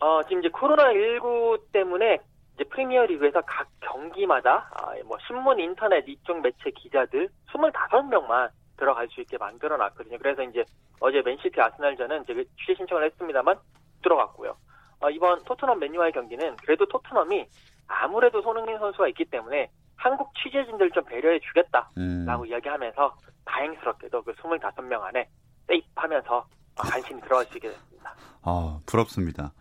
어, 0.00 0.22
지금 0.24 0.40
이제 0.40 0.48
코로나19 0.48 1.72
때문에 1.72 2.18
이제 2.56 2.64
프리미어 2.64 3.04
리그에서 3.04 3.42
각 3.42 3.68
경기마다 3.80 4.70
아, 4.72 4.92
뭐 5.04 5.18
신문, 5.26 5.60
인터넷 5.60 6.08
이쪽 6.08 6.40
매체 6.40 6.70
기자들 6.70 7.28
25명만 7.52 8.50
들어갈 8.78 9.08
수 9.08 9.20
있게 9.20 9.36
만들어 9.36 9.76
놨거든요. 9.76 10.18
그래서 10.18 10.42
이제 10.42 10.64
어제 11.00 11.20
맨시티 11.22 11.60
아스날전은 11.60 12.24
제가 12.26 12.42
취재 12.58 12.74
신청을 12.76 13.04
했습니다만 13.04 13.58
들어갔고요. 14.02 14.56
어, 15.00 15.10
이번 15.10 15.44
토트넘 15.44 15.78
맨유와의 15.78 16.12
경기는 16.12 16.56
그래도 16.56 16.86
토트넘이 16.86 17.46
아무래도 17.86 18.40
손흥민 18.40 18.78
선수가 18.78 19.08
있기 19.08 19.26
때문에 19.26 19.70
한국 19.96 20.32
취재진들 20.42 20.90
좀 20.92 21.04
배려해 21.04 21.38
주겠다라고 21.40 21.92
음. 21.98 22.46
이야기하면서 22.46 23.16
다행스럽게도 23.44 24.22
그 24.22 24.32
25명 24.34 25.02
안에 25.02 25.28
세입하면서 25.66 26.46
간신히 26.76 27.20
들어갈 27.20 27.44
수 27.46 27.58
있게 27.58 27.68
됐습니다. 27.68 28.14
아, 28.42 28.80
부럽습니다. 28.86 29.52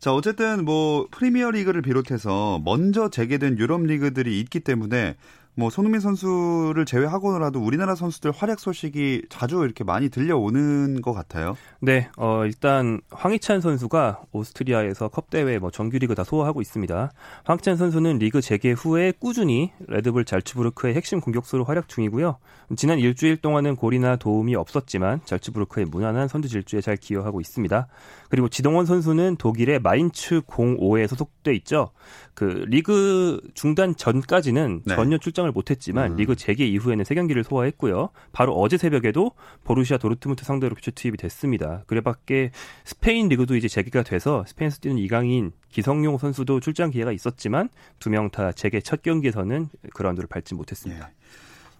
자, 0.00 0.14
어쨌든 0.14 0.64
뭐 0.64 1.06
프리미어 1.10 1.50
리그를 1.50 1.82
비롯해서 1.82 2.58
먼저 2.64 3.10
재개된 3.10 3.58
유럽 3.58 3.82
리그들이 3.82 4.40
있기 4.40 4.60
때문에 4.60 5.14
뭐 5.54 5.68
손흥민 5.68 6.00
선수를 6.00 6.86
제외하고라도 6.86 7.60
우리나라 7.60 7.94
선수들 7.94 8.30
활약 8.30 8.60
소식이 8.60 9.24
자주 9.28 9.62
이렇게 9.62 9.84
많이 9.84 10.08
들려오는 10.08 11.02
것 11.02 11.12
같아요. 11.12 11.54
네, 11.80 12.08
어, 12.16 12.46
일단 12.46 13.00
황희찬 13.10 13.60
선수가 13.60 14.22
오스트리아에서 14.32 15.08
컵 15.08 15.28
대회 15.28 15.58
뭐 15.58 15.70
정규리그 15.70 16.14
다 16.14 16.24
소화하고 16.24 16.62
있습니다. 16.62 17.12
황희찬 17.44 17.76
선수는 17.76 18.18
리그 18.18 18.40
재개 18.40 18.70
후에 18.72 19.12
꾸준히 19.18 19.70
레드불 19.86 20.24
잘츠부르크의 20.24 20.94
핵심 20.94 21.20
공격수로 21.20 21.64
활약 21.64 21.88
중이고요. 21.88 22.38
지난 22.76 22.98
일주일 22.98 23.36
동안은 23.36 23.76
골이나 23.76 24.16
도움이 24.16 24.54
없었지만 24.54 25.20
잘츠부르크의 25.26 25.86
무난한 25.86 26.28
선두 26.28 26.48
질주에 26.48 26.80
잘 26.80 26.96
기여하고 26.96 27.40
있습니다. 27.40 27.86
그리고 28.30 28.48
지동원 28.48 28.86
선수는 28.86 29.36
독일의 29.36 29.80
마인츠 29.80 30.40
05에 30.42 31.06
소속돼 31.08 31.52
있죠. 31.56 31.90
그 32.34 32.64
리그 32.68 33.40
중단 33.54 33.94
전까지는 33.96 34.82
네. 34.86 34.94
전혀 34.94 35.18
출장을 35.18 35.50
못했지만 35.50 36.12
음. 36.12 36.16
리그 36.16 36.36
재개 36.36 36.64
이후에는 36.64 37.04
세 37.04 37.14
경기를 37.14 37.44
소화했고요. 37.44 38.10
바로 38.32 38.54
어제 38.54 38.78
새벽에도 38.78 39.32
보루시아 39.64 39.98
도르트문트 39.98 40.44
상대로 40.44 40.74
교체 40.74 40.90
투입이 40.92 41.16
됐습니다. 41.18 41.82
그래밖에 41.86 42.52
스페인 42.84 43.28
리그도 43.28 43.56
이제 43.56 43.68
재개가 43.68 44.04
돼서 44.04 44.44
스페인에서 44.46 44.78
뛰는 44.78 44.96
이강인, 44.98 45.52
기성용 45.68 46.16
선수도 46.18 46.60
출장 46.60 46.90
기회가 46.90 47.12
있었지만 47.12 47.68
두 47.98 48.10
명 48.10 48.30
다 48.30 48.52
재개 48.52 48.80
첫 48.80 49.02
경기에서는 49.02 49.68
그라운드를 49.92 50.28
밟지 50.28 50.54
못했습니다. 50.54 51.06
네. 51.08 51.12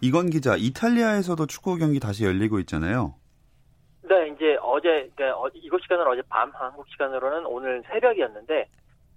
이건 0.00 0.30
기자, 0.30 0.56
이탈리아에서도 0.56 1.46
축구 1.46 1.76
경기 1.76 2.00
다시 2.00 2.24
열리고 2.24 2.58
있잖아요. 2.60 3.14
네, 4.02 4.16
이제 4.34 4.39
어제 4.80 5.10
그러니까 5.14 5.50
이곳 5.54 5.82
시간은 5.82 6.06
어제 6.06 6.22
밤 6.28 6.50
한국 6.54 6.88
시간으로는 6.88 7.44
오늘 7.44 7.82
새벽이었는데 7.86 8.66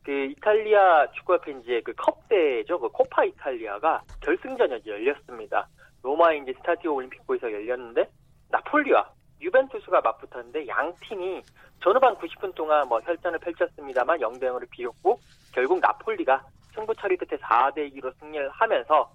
그 0.03 0.11
이탈리아 0.11 1.09
축구협회 1.13 1.53
이제 1.61 1.81
그 1.85 1.93
컵대죠, 1.93 2.79
그 2.79 2.89
코파 2.89 3.23
이탈리아가 3.23 4.01
결승전이 4.21 4.81
열렸습니다. 4.85 5.69
로마 6.01 6.33
이제 6.33 6.53
스타디오 6.57 6.95
올림픽보에서 6.95 7.49
열렸는데 7.49 8.09
나폴리와 8.49 9.09
유벤투스가 9.39 10.01
맞붙었는데 10.01 10.67
양 10.67 10.93
팀이 11.01 11.41
전후반 11.81 12.15
90분 12.15 12.53
동안 12.55 12.85
뭐 12.89 12.99
혈전을 12.99 13.39
펼쳤습니다만 13.39 14.19
0대 14.19 14.43
0으로 14.43 14.69
비겼고 14.69 15.17
결국 15.53 15.79
나폴리가 15.79 16.43
승부 16.75 16.93
처리 16.95 17.15
끝에 17.15 17.39
4대 17.39 17.93
2로 17.95 18.13
승리를 18.19 18.49
하면서 18.49 19.09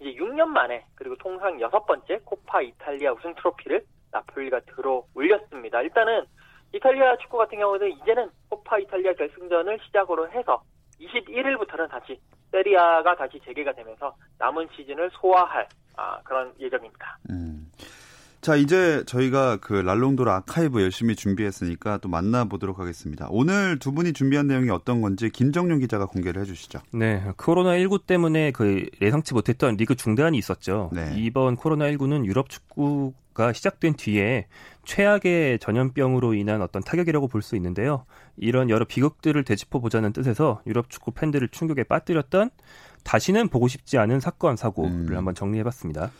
이제 0.00 0.12
6년 0.14 0.46
만에 0.46 0.84
그리고 0.96 1.14
통상 1.16 1.60
여섯 1.60 1.86
번째 1.86 2.18
코파 2.24 2.62
이탈리아 2.62 3.12
우승 3.12 3.32
트로피를 3.36 3.84
나폴리가 4.12 4.60
들어 4.60 5.04
올렸습니다. 5.14 5.82
일단은 5.82 6.24
이탈리아 6.74 7.16
축구 7.18 7.38
같은 7.38 7.58
경우는 7.58 7.90
이제는 8.02 8.30
코파 8.48 8.78
이탈리아 8.78 9.12
결승전을 9.14 9.78
시작으로 9.86 10.30
해서 10.30 10.62
21일부터는 11.00 11.88
다시 11.90 12.18
세리아가 12.50 13.16
다시 13.16 13.40
재개가 13.44 13.72
되면서 13.72 14.14
남은 14.38 14.68
시즌을 14.76 15.10
소화할 15.12 15.68
아, 15.96 16.20
그런 16.22 16.52
예정입니다. 16.60 17.18
음. 17.30 17.70
자, 18.42 18.56
이제 18.56 19.04
저희가 19.06 19.58
그 19.58 19.72
랄롱도르 19.72 20.28
아카이브 20.28 20.82
열심히 20.82 21.14
준비했으니까 21.14 21.98
또 21.98 22.08
만나보도록 22.08 22.80
하겠습니다. 22.80 23.28
오늘 23.30 23.78
두 23.78 23.92
분이 23.92 24.14
준비한 24.14 24.48
내용이 24.48 24.68
어떤 24.70 25.00
건지 25.00 25.30
김정용 25.30 25.78
기자가 25.78 26.06
공개를 26.06 26.42
해주시죠. 26.42 26.80
네, 26.92 27.22
코로나 27.36 27.78
19 27.78 28.00
때문에 28.00 28.50
그 28.50 28.84
예상치 29.00 29.32
못했던 29.32 29.76
리그 29.76 29.94
중단이 29.94 30.36
있었죠. 30.38 30.90
네. 30.92 31.12
이번 31.18 31.54
코로나 31.54 31.88
19는 31.92 32.24
유럽 32.24 32.48
축구 32.50 33.12
가 33.34 33.52
시작된 33.52 33.94
뒤에 33.94 34.46
최악의 34.84 35.58
전염병으로 35.58 36.34
인한 36.34 36.60
어떤 36.62 36.82
타격이라고 36.82 37.28
볼 37.28 37.42
수 37.42 37.56
있는데요. 37.56 38.04
이런 38.36 38.70
여러 38.70 38.84
비극들을 38.84 39.42
되짚어 39.44 39.80
보자는 39.80 40.12
뜻에서 40.12 40.62
유럽 40.66 40.90
축구 40.90 41.10
팬들을 41.12 41.48
충격에 41.48 41.84
빠뜨렸던 41.84 42.50
다시는 43.04 43.48
보고 43.48 43.68
싶지 43.68 43.98
않은 43.98 44.20
사건 44.20 44.56
사고를 44.56 45.12
음. 45.12 45.16
한번 45.16 45.34
정리해 45.34 45.64
봤습니다. 45.64 46.10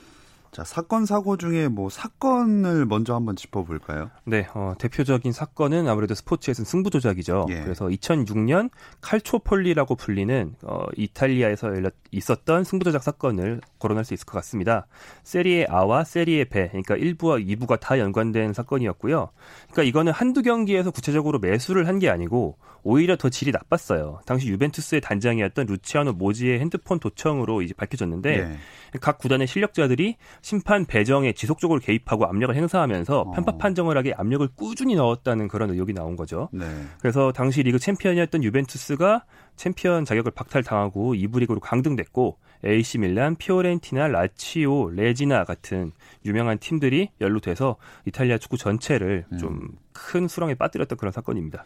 자, 0.53 0.65
사건 0.65 1.07
사고 1.07 1.39
중에 1.39 1.69
뭐 1.69 1.89
사건을 1.89 2.85
먼저 2.85 3.15
한번 3.15 3.37
짚어볼까요? 3.37 4.11
네, 4.25 4.47
어, 4.53 4.75
대표적인 4.79 5.33
사건은 5.33 5.89
아무래도 5.89 6.15
스포츠에서는 6.15 6.67
승부 6.67 6.91
조작이죠. 6.91 7.47
예. 7.49 7.63
그래서 7.63 7.87
2006년 7.87 8.69
칼초폴리라고 9.01 9.95
불리는 9.97 10.55
어, 10.65 10.85
이탈리아에서 10.95 11.69
열렸, 11.69 11.95
있었던 12.11 12.65
승부 12.65 12.85
조작 12.85 13.03
사건을 13.03 13.63
거론할 13.79 14.05
수 14.05 14.13
있을 14.13 14.27
것 14.27 14.33
같습니다. 14.35 14.87
세리에 15.23 15.69
A와 15.71 16.05
세리에 16.05 16.45
배, 16.45 16.69
그러니까 16.69 16.97
1부와 16.97 17.43
2부가 17.59 17.81
다 17.81 17.99
연관된 17.99 18.53
사건이었고요. 18.53 19.31
그러니까 19.71 19.83
이거는 19.85 20.13
한두 20.13 20.43
경기에서 20.43 20.91
구체적으로 20.91 21.39
매수를 21.39 21.89
한 21.89 21.99
게 21.99 22.11
아니고 22.11 22.59
오히려 22.83 23.17
더 23.17 23.29
질이 23.29 23.53
나빴어요. 23.53 24.21
당시 24.27 24.49
유벤투스의 24.49 25.01
단장이었던 25.03 25.67
루치아노 25.67 26.15
모지의 26.15 26.59
핸드폰 26.59 26.99
도청으로 26.99 27.63
이제 27.63 27.75
밝혀졌는데 27.75 28.39
예. 28.39 28.59
각 29.01 29.19
구단의 29.19 29.47
실력자들이 29.47 30.17
심판 30.43 30.85
배정에 30.85 31.33
지속적으로 31.33 31.79
개입하고 31.81 32.27
압력을 32.27 32.55
행사하면서 32.55 33.21
어. 33.21 33.31
편파 33.31 33.57
판정을 33.59 33.97
하게 33.97 34.13
압력을 34.13 34.47
꾸준히 34.57 34.97
넣었다는 34.97 35.49
그런 35.49 35.71
의혹이 35.71 35.95
나온 35.95 36.17
거죠. 36.17 36.49
네. 36.53 36.67
그래서 37.01 37.33
당시 37.33 37.63
리그 37.63 37.79
챔피언이었던 37.79 38.43
유벤투스가 38.43 39.25
챔피언 39.55 40.05
자격을 40.05 40.33
박탈당하고 40.33 41.15
2부 41.15 41.39
리그로 41.41 41.61
강등됐고 41.61 42.39
AC 42.65 42.99
밀란, 42.99 43.37
피오렌티나, 43.37 44.09
라치오, 44.09 44.91
레지나 44.91 45.45
같은 45.45 45.93
유명한 46.25 46.59
팀들이 46.59 47.11
연루돼서 47.21 47.77
이탈리아 48.07 48.39
축구 48.39 48.57
전체를 48.57 49.25
음. 49.33 49.39
좀 49.39 49.77
큰 49.77 50.29
수렁에 50.29 50.55
빠뜨렸던 50.55 50.99
그런 50.99 51.13
사건입니다. 51.13 51.65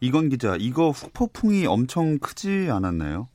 이건 0.00 0.28
기자, 0.30 0.56
이거 0.58 0.90
후폭풍이 0.90 1.66
엄청 1.66 2.18
크지 2.18 2.68
않았나요? 2.70 3.28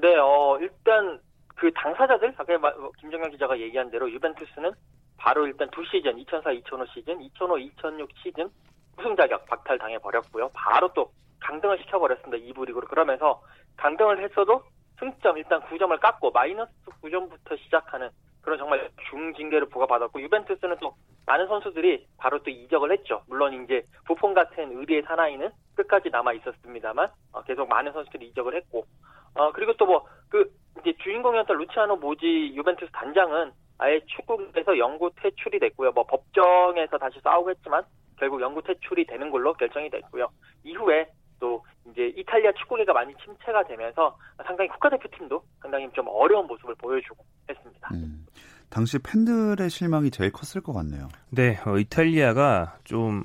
네, 0.00 0.16
어, 0.16 0.58
일단 0.60 1.20
그 1.58 1.72
당사자들 1.72 2.34
아까 2.36 2.58
뭐 2.58 2.92
김정현 3.00 3.30
기자가 3.30 3.58
얘기한 3.58 3.90
대로 3.90 4.10
유벤투스는 4.10 4.70
바로 5.16 5.46
일단 5.46 5.68
두 5.70 5.84
시즌 5.86 6.16
2004-2005 6.24 6.88
시즌, 6.94 7.18
2005-2006 7.18 8.08
시즌 8.22 8.48
우승 8.96 9.16
자격 9.16 9.44
박탈 9.46 9.76
당해 9.78 9.98
버렸고요. 9.98 10.50
바로 10.54 10.88
또 10.94 11.10
강등을 11.40 11.78
시켜 11.78 11.98
버렸습니다. 11.98 12.36
2부 12.36 12.66
리그로 12.66 12.86
그러면서 12.86 13.42
강등을 13.76 14.22
했어도 14.22 14.62
승점 15.00 15.36
일단 15.38 15.60
9점을 15.62 15.98
깎고 16.00 16.30
마이너스 16.30 16.70
9점부터 17.02 17.58
시작하는 17.64 18.08
그런 18.40 18.58
정말 18.58 18.88
중징계를 19.10 19.68
부과받았고 19.68 20.20
유벤투스는 20.22 20.76
또 20.80 20.94
많은 21.26 21.48
선수들이 21.48 22.06
바로 22.18 22.40
또 22.42 22.50
이적을 22.50 22.92
했죠. 22.92 23.22
물론 23.26 23.64
이제 23.64 23.82
부폰 24.06 24.32
같은 24.32 24.76
의리의 24.78 25.02
사나이는 25.02 25.50
끝까지 25.74 26.10
남아 26.10 26.34
있었습니다만 26.34 27.10
어, 27.32 27.42
계속 27.42 27.68
많은 27.68 27.92
선수들이 27.92 28.28
이적을 28.28 28.54
했고 28.54 28.86
어 29.34 29.50
그리고 29.52 29.72
또 29.74 29.86
뭐 29.86 30.06
주인공이었던 31.08 31.56
루치아노 31.56 31.96
모지 31.96 32.52
유벤투스 32.54 32.92
단장은 32.92 33.50
아예 33.78 33.98
축구에서 34.06 34.76
영구 34.76 35.10
퇴출이 35.16 35.58
됐고요. 35.58 35.92
뭐 35.92 36.04
법정에서 36.04 36.98
다시 36.98 37.18
싸우고 37.20 37.50
했지만 37.50 37.82
결국 38.18 38.40
영구 38.42 38.62
퇴출이 38.62 39.06
되는 39.06 39.30
걸로 39.30 39.54
결정이 39.54 39.88
됐고요. 39.88 40.28
이후에 40.64 41.08
또 41.40 41.64
이제 41.90 42.12
이탈리아 42.16 42.52
축구계가 42.52 42.92
많이 42.92 43.14
침체가 43.24 43.62
되면서 43.64 44.18
상당히 44.44 44.68
국가대표팀도 44.68 45.42
상당히 45.62 45.88
좀 45.92 46.06
어려운 46.08 46.46
모습을 46.46 46.74
보여주고 46.74 47.24
했습니다. 47.48 47.88
음, 47.94 48.26
당시 48.68 48.98
팬들의 48.98 49.70
실망이 49.70 50.10
제일 50.10 50.30
컸을 50.32 50.62
것 50.62 50.72
같네요. 50.74 51.08
네, 51.30 51.56
어, 51.64 51.78
이탈리아가 51.78 52.76
좀 52.84 53.22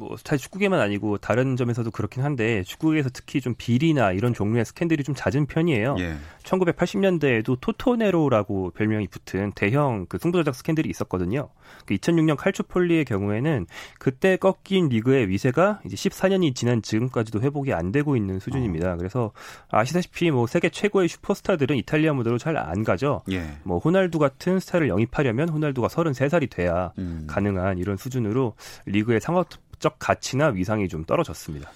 뭐 0.00 0.16
스타일 0.16 0.38
축구계만 0.38 0.80
아니고 0.80 1.18
다른 1.18 1.56
점에서도 1.56 1.90
그렇긴 1.90 2.22
한데 2.22 2.62
축구계에서 2.62 3.10
특히 3.12 3.40
좀 3.40 3.54
비리나 3.56 4.12
이런 4.12 4.32
종류의 4.32 4.64
스캔들이 4.64 5.04
좀 5.04 5.14
잦은 5.14 5.46
편이에요. 5.46 5.96
예. 5.98 6.16
1980년대에도 6.42 7.58
토토네로라고 7.60 8.70
별명이 8.70 9.08
붙은 9.08 9.52
대형 9.54 10.06
그 10.08 10.18
승부 10.18 10.38
조작 10.38 10.54
스캔들이 10.54 10.88
있었거든요. 10.88 11.50
그 11.84 11.94
2006년 11.94 12.36
칼초폴리의 12.36 13.04
경우에는 13.04 13.66
그때 13.98 14.36
꺾인 14.36 14.88
리그의 14.88 15.28
위세가 15.28 15.80
이제 15.84 15.96
14년이 15.96 16.54
지난 16.54 16.82
지금까지도 16.82 17.40
회복이 17.40 17.72
안 17.72 17.92
되고 17.92 18.16
있는 18.16 18.38
수준입니다. 18.38 18.94
어. 18.94 18.96
그래서 18.96 19.32
아시다시피 19.68 20.30
뭐 20.30 20.46
세계 20.46 20.70
최고의 20.70 21.08
슈퍼스타들은 21.08 21.76
이탈리아 21.76 22.12
무대로 22.12 22.38
잘 22.38 22.50
안 22.60 22.84
가죠. 22.84 23.22
예. 23.30 23.58
뭐 23.62 23.78
호날두 23.78 24.18
같은 24.18 24.58
스타일을 24.60 24.88
영입하려면 24.88 25.48
호날두가 25.48 25.88
33살이 25.88 26.50
돼야 26.50 26.92
음. 26.98 27.24
가능한 27.28 27.78
이런 27.78 27.96
수준으로 27.96 28.54
리그의 28.86 29.20
상업 29.20 29.48
법적 29.80 29.96
가치나 29.98 30.48
위상이 30.48 30.88
좀 30.88 31.04
떨어졌습니다. 31.04 31.70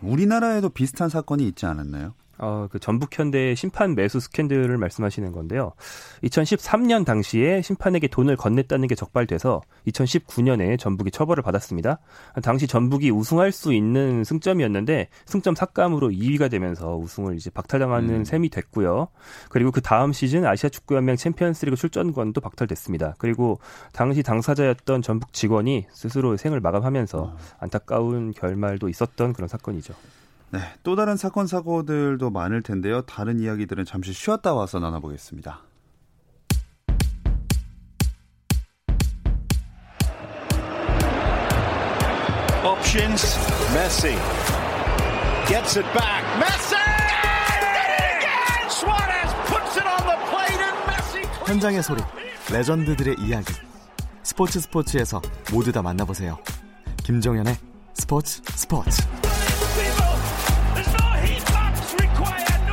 우리나라에도 0.00 0.68
비슷한 0.68 1.08
사건이 1.08 1.46
있지 1.48 1.66
않았나요? 1.66 2.14
어, 2.38 2.68
그 2.70 2.78
전북 2.78 3.18
현대의 3.18 3.56
심판 3.56 3.94
매수 3.94 4.20
스캔들을 4.20 4.76
말씀하시는 4.76 5.32
건데요. 5.32 5.72
2013년 6.22 7.04
당시에 7.04 7.62
심판에게 7.62 8.08
돈을 8.08 8.36
건넸다는 8.36 8.88
게 8.88 8.94
적발돼서 8.94 9.60
2019년에 9.88 10.78
전북이 10.78 11.10
처벌을 11.10 11.42
받았습니다. 11.42 11.98
당시 12.42 12.66
전북이 12.66 13.10
우승할 13.10 13.52
수 13.52 13.72
있는 13.72 14.24
승점이었는데 14.24 15.08
승점 15.26 15.54
삭감으로 15.54 16.10
2위가 16.10 16.50
되면서 16.50 16.96
우승을 16.96 17.36
이제 17.36 17.50
박탈당하는 17.50 18.10
음. 18.20 18.24
셈이 18.24 18.50
됐고요. 18.50 19.08
그리고 19.48 19.70
그 19.70 19.80
다음 19.80 20.12
시즌 20.12 20.46
아시아 20.46 20.70
축구연맹 20.70 21.16
챔피언스리그 21.16 21.76
출전권도 21.76 22.40
박탈됐습니다. 22.40 23.14
그리고 23.18 23.58
당시 23.92 24.22
당사자였던 24.22 25.02
전북 25.02 25.32
직원이 25.32 25.86
스스로 25.92 26.36
생을 26.36 26.60
마감하면서 26.60 27.34
아. 27.36 27.56
안타까운 27.58 28.32
결말도 28.32 28.88
있었던 28.88 29.32
그런 29.32 29.48
사건이죠. 29.48 29.94
네, 30.50 30.60
또 30.82 30.96
다른 30.96 31.16
사건 31.16 31.46
사고들도 31.46 32.30
많을 32.30 32.62
텐데요. 32.62 33.02
다른 33.02 33.38
이야기들은 33.38 33.84
잠시 33.84 34.12
쉬었다 34.12 34.54
와서 34.54 34.78
나눠보겠습니다. 34.78 35.62
Options. 42.64 43.38
Messi 43.74 44.16
gets 45.46 45.78
it 45.78 45.86
back. 45.92 46.24
Messi! 46.38 46.76
현장의 51.48 51.82
소리, 51.82 52.02
레전드들의 52.52 53.16
이야기. 53.20 53.54
스포츠 54.22 54.60
스포츠에서 54.60 55.22
모두 55.50 55.72
다 55.72 55.80
만나보세요. 55.80 56.38
김정현의 57.04 57.56
스포츠 57.94 58.42
스포츠. 58.44 59.27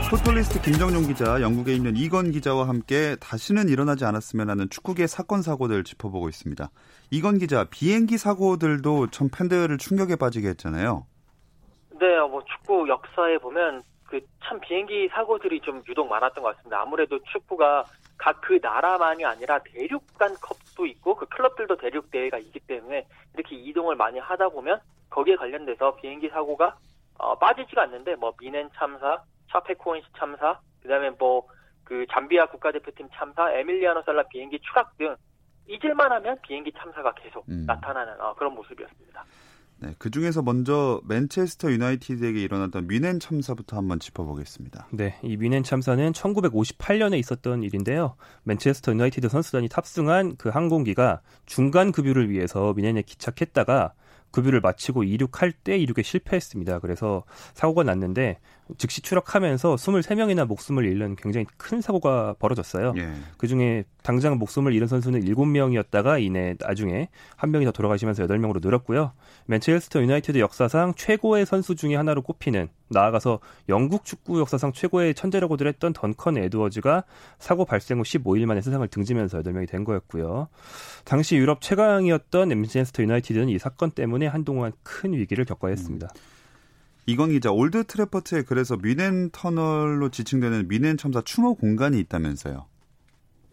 풋볼리스트 0.10 0.62
김정용 0.62 1.08
기자, 1.08 1.42
영국에 1.42 1.74
있는 1.74 1.96
이건 1.98 2.32
기자와 2.32 2.68
함께 2.68 3.16
다시는 3.20 3.70
일어나지 3.70 4.06
않았으면 4.06 4.50
하는 4.50 4.70
축구계 4.70 5.08
사건 5.08 5.42
사고들 5.42 5.84
짚어보고 5.84 6.30
있습니다. 6.30 6.70
이건 7.12 7.40
기자, 7.40 7.66
비행기 7.70 8.18
사고들도 8.18 9.08
참 9.10 9.30
팬들을 9.36 9.76
충격에 9.78 10.16
빠지게 10.16 10.48
했잖아요. 10.50 11.06
네, 12.00 12.20
뭐 12.30 12.44
축구 12.46 12.88
역사에 12.88 13.38
보면 13.40 13.82
그 14.06 14.20
참 14.48 14.60
비행기 14.60 15.10
사고들이 15.10 15.60
좀 15.62 15.82
유독 15.90 16.08
많았던 16.08 16.44
것 16.44 16.56
같습니다. 16.56 16.82
아무래도 16.82 17.20
축구가 17.24 17.84
각 18.18 18.42
그 18.42 18.60
나라만이 18.62 19.26
아니라 19.26 19.60
대륙 19.64 20.04
간 20.18 20.34
컵도 20.36 20.86
있고 20.86 21.16
그 21.16 21.26
클럽들도 21.26 21.78
대륙 21.78 22.12
대회가 22.12 22.38
있기 22.38 22.60
때문에 22.60 23.06
이렇게 23.34 23.56
이동을 23.56 23.96
많이 23.96 24.20
하다 24.20 24.50
보면 24.50 24.80
거기에 25.10 25.36
관련돼서 25.36 25.96
비행기 25.96 26.30
사고가 26.30 26.78
어, 27.18 27.36
빠지지가 27.40 27.84
않는데 27.84 28.16
뭐 28.16 28.34
미넨 28.40 28.70
참사, 28.76 29.18
샤페코인시 29.52 30.08
참사, 30.18 30.60
그다음에 30.82 31.10
뭐 31.12 31.56
그 31.86 32.06
잠비아 32.12 32.48
국가대표팀 32.48 33.08
참사, 33.14 33.52
에밀리아노 33.52 34.02
살라 34.02 34.24
비행기 34.28 34.60
추락 34.60 34.98
등 34.98 35.16
잊을만 35.68 36.12
하면 36.12 36.38
비행기 36.42 36.74
참사가 36.78 37.14
계속 37.14 37.48
음. 37.48 37.64
나타나는 37.66 38.20
어, 38.20 38.36
그런 38.36 38.54
모습이었습니다. 38.56 39.24
네, 39.78 39.94
그 40.00 40.10
중에서 40.10 40.42
먼저 40.42 41.02
맨체스터 41.06 41.70
유나이티드에게 41.70 42.42
일어났던 42.42 42.88
미넨 42.88 43.20
참사부터 43.20 43.78
한번 43.78 44.00
짚어보겠습니다. 44.00 44.88
네, 44.94 45.20
이 45.22 45.38
미넨 45.38 45.64
참사는 45.64 46.12
1958년에 46.12 47.20
있었던 47.20 47.62
일인데요. 47.62 48.16
맨체스터 48.44 48.94
유나이티드 48.94 49.28
선수단이 49.30 49.68
탑승한 49.70 50.38
그 50.38 50.50
항공기가 50.50 51.22
중간 51.46 51.92
급유를 51.92 52.30
위해서 52.30 52.74
미넨에 52.74 53.02
기착했다가 53.04 53.94
급유를 54.32 54.60
마치고 54.60 55.04
이륙할 55.04 55.52
때 55.52 55.78
이륙에 55.78 56.02
실패했습니다. 56.04 56.80
그래서 56.80 57.24
사고가 57.54 57.84
났는데 57.84 58.40
즉시 58.78 59.02
추락하면서 59.02 59.76
23명이나 59.76 60.46
목숨을 60.48 60.86
잃는 60.86 61.16
굉장히 61.18 61.46
큰 61.58 61.82
사고가 61.82 62.36
벌어졌어요. 62.40 62.94
예. 62.98 63.14
그중에 63.38 63.84
당장 64.02 64.38
목숨을 64.38 64.74
잃은 64.74 64.88
선수는 64.88 65.22
7명이었다가 65.22 66.22
이내 66.22 66.56
나중에 66.60 67.10
한 67.36 67.52
명이 67.52 67.66
더 67.66 67.72
돌아가시면서 67.72 68.26
8명으로 68.26 68.64
늘었고요. 68.64 69.12
맨체스터 69.46 70.02
유나이티드 70.02 70.40
역사상 70.40 70.96
최고의 70.96 71.46
선수 71.46 71.76
중에 71.76 71.96
하나로 71.96 72.24
꼽히는 72.24 72.68
나아가서 72.88 73.40
영국 73.70 74.04
축구 74.04 74.40
역사상 74.40 74.74
최고의 74.74 75.14
천재라고들 75.14 75.68
했던 75.68 75.94
던컨 75.94 76.38
에드워즈가 76.38 77.04
사고 77.38 77.66
발생 77.66 78.00
후 78.00 78.04
15일 78.04 78.46
만에 78.46 78.62
세상을 78.62 78.88
등지면서 78.88 79.42
8명이 79.42 79.70
된 79.70 79.84
거였고요. 79.84 80.48
당시 81.04 81.36
유럽 81.36 81.62
최강이었던 81.62 82.50
맨체스터 82.50 83.04
유나이티드는 83.04 83.50
이 83.50 83.60
사건 83.60 83.92
때문에 83.92 84.28
한동안 84.28 84.72
큰 84.84 85.14
위기를 85.14 85.46
겪어야 85.46 85.72
했습니다. 85.72 86.08
음. 86.16 86.36
이건 87.08 87.30
기자 87.30 87.52
올드 87.52 87.86
트래퍼드에 87.86 88.44
그래서 88.48 88.78
뮌헨 88.78 89.30
터널로 89.32 90.10
지칭되는 90.10 90.68
뮌헨 90.68 90.98
참사 90.98 91.22
추모 91.22 91.54
공간이 91.56 92.00
있다면서요. 92.00 92.66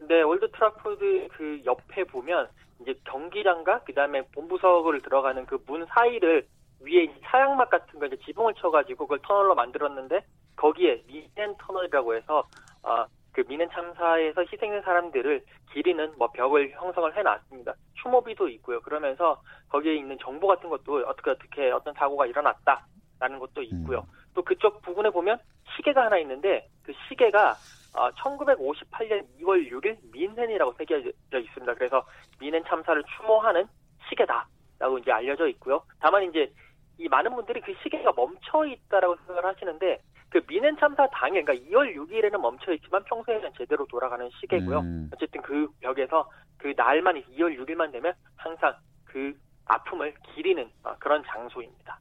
네, 0.09 0.23
올드 0.23 0.51
트래퍼드 0.53 1.29
그 1.33 1.63
옆에 1.65 2.05
보면 2.05 2.49
이제 2.81 2.95
경기장과 3.05 3.81
그다음에 3.85 4.23
본부석을 4.35 5.01
들어가는 5.03 5.47
그 5.47 5.59
문 5.67 5.87
사이를 5.87 6.47
위에 6.81 7.09
차양막 7.25 7.71
같은 7.71 8.01
거 8.01 8.07
이제 8.07 8.17
지붕을 8.25 8.55
쳐가지고 8.55 9.07
그걸 9.07 9.21
터널로 9.23 9.55
만들었는데 9.55 10.25
거기에 10.57 11.03
뮌헨 11.07 11.57
터널이라고 11.59 12.15
해서 12.17 12.45
아, 12.83 13.07
그 13.33 13.45
뮌헨 13.49 13.71
참사에서 13.71 14.43
희생된 14.43 14.83
사람들을 14.83 15.45
기리는 15.73 16.13
뭐 16.19 16.29
벽을 16.33 16.73
형성을 16.73 17.17
해놨습니다. 17.17 17.75
추모비도 18.03 18.49
있고요. 18.49 18.81
그러면서 18.81 19.41
거기에 19.69 19.95
있는 19.95 20.19
정보 20.21 20.49
같은 20.49 20.69
것도 20.71 21.05
어떻게 21.07 21.31
어떻게 21.31 21.71
어떤 21.71 21.95
사고가 21.95 22.27
일어났다. 22.27 22.85
라는 23.23 23.39
것도 23.39 23.63
있고요. 23.63 24.01
음. 24.01 24.19
또 24.35 24.43
그쪽 24.43 24.83
부분에 24.83 25.11
보면 25.11 25.39
시계가 25.77 26.07
하나 26.07 26.19
있는데 26.19 26.69
그 26.83 26.93
시계가 27.09 27.55
어, 27.95 28.11
1958년 28.11 29.25
2월 29.41 29.71
6일 29.71 29.97
민헨이라고 30.13 30.73
새겨져 30.77 31.09
있습니다. 31.33 31.75
그래서 31.75 32.05
민헨 32.41 32.65
참사를 32.65 33.01
추모하는 33.17 33.65
시계다라고 34.09 34.99
이제 34.99 35.13
알려져 35.13 35.47
있고요. 35.49 35.85
다만 36.01 36.25
이제 36.25 36.53
이 36.99 37.09
많은 37.09 37.33
분들이 37.33 37.61
그 37.61 37.73
시계가 37.85 38.13
멈춰 38.17 38.67
있다라고 38.67 39.15
생각을 39.19 39.45
하시는데 39.45 40.03
그 40.29 40.41
민헨 40.49 40.77
참사 40.79 41.07
당일 41.13 41.45
그러니까 41.45 41.71
2월 41.71 41.95
6일에는 41.95 42.37
멈춰 42.39 42.73
있지만 42.73 43.05
평소에는 43.05 43.53
제대로 43.57 43.87
돌아가는 43.87 44.29
시계고요. 44.41 44.81
음. 44.81 45.11
어쨌든 45.15 45.43
그 45.43 45.69
벽에서 45.81 46.29
그 46.59 46.75
날만 46.77 47.23
2월 47.37 47.57
6일만 47.57 47.93
되면 47.93 48.15
항상 48.35 48.75
그 49.05 49.33
아픔을 49.67 50.13
기리는 50.35 50.69
어, 50.83 50.97
그런 50.99 51.23
장소입니다. 51.25 52.01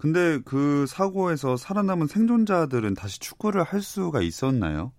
근데 0.00 0.38
그 0.46 0.86
사고에서 0.86 1.56
살아남은 1.56 2.06
생존자들은 2.06 2.94
다시 2.94 3.20
축구를 3.20 3.62
할 3.62 3.80
수가 3.80 4.22
있었나요? 4.22 4.92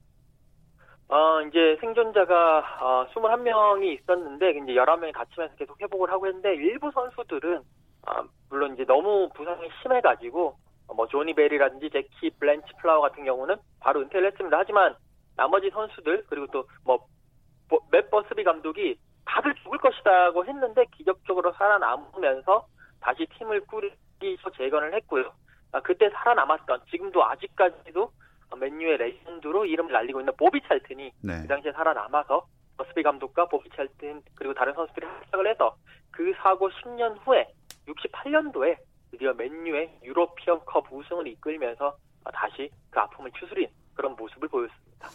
어, 1.07 1.41
이제 1.41 1.75
생존자가 1.81 2.59
어, 2.79 3.07
21명이 3.07 3.99
있었는데 3.99 4.51
이제 4.51 4.73
11명이 4.73 5.11
다치면서 5.13 5.55
계속 5.55 5.81
회복을 5.81 6.11
하고 6.11 6.27
했는데 6.27 6.53
일부 6.53 6.91
선수들은 6.91 7.57
어, 7.57 8.23
물론 8.49 8.75
이제 8.75 8.85
너무 8.85 9.27
부상이 9.33 9.67
심해 9.81 9.99
가지고 10.01 10.55
어, 10.87 10.93
뭐 10.93 11.07
조니 11.07 11.33
베리라든지 11.33 11.89
재키 11.89 12.29
블란치플라워 12.39 13.01
같은 13.01 13.25
경우는 13.25 13.55
바로 13.79 14.01
은퇴를 14.01 14.27
했습니다. 14.27 14.55
하지만 14.55 14.95
나머지 15.35 15.71
선수들 15.71 16.25
그리고 16.29 16.45
또 16.85 17.19
뭐 17.19 17.65
맷 17.65 18.11
버스비 18.11 18.43
감독이 18.43 18.99
다들 19.25 19.55
죽을 19.63 19.79
것이다고 19.79 20.45
했는데 20.45 20.85
기적적으로 20.95 21.51
살아남으면서 21.53 22.67
다시 22.99 23.25
팀을 23.37 23.61
꾸리 23.61 23.91
여기서 24.21 24.51
재건을 24.51 24.93
했고요. 24.95 25.31
아, 25.71 25.81
그때 25.81 26.09
살아남았던 26.09 26.81
지금도 26.89 27.23
아직까지도 27.25 28.11
맨유의 28.59 28.97
레전드로 28.97 29.65
이름을 29.65 29.91
날리고 29.91 30.19
있는 30.19 30.33
보비 30.35 30.61
찰튼이 30.67 31.11
네. 31.21 31.41
그 31.41 31.47
당시에 31.47 31.71
살아남아서 31.71 32.45
버스비 32.77 33.01
감독과 33.01 33.47
보비 33.47 33.69
찰튼 33.75 34.21
그리고 34.35 34.53
다른 34.53 34.73
선수들이 34.73 35.05
합작을 35.05 35.47
해서 35.47 35.75
그 36.11 36.33
사고 36.41 36.69
10년 36.69 37.17
후에 37.25 37.47
68년도에 37.87 38.77
드디어 39.11 39.33
맨유의 39.33 39.99
유로피언 40.03 40.65
컵 40.65 40.91
우승을 40.91 41.27
이끌면서 41.27 41.95
다시 42.33 42.69
그 42.89 42.99
아픔을 42.99 43.31
추스린 43.39 43.69
그런 43.95 44.15
모습을 44.15 44.49
보였습니다. 44.49 45.09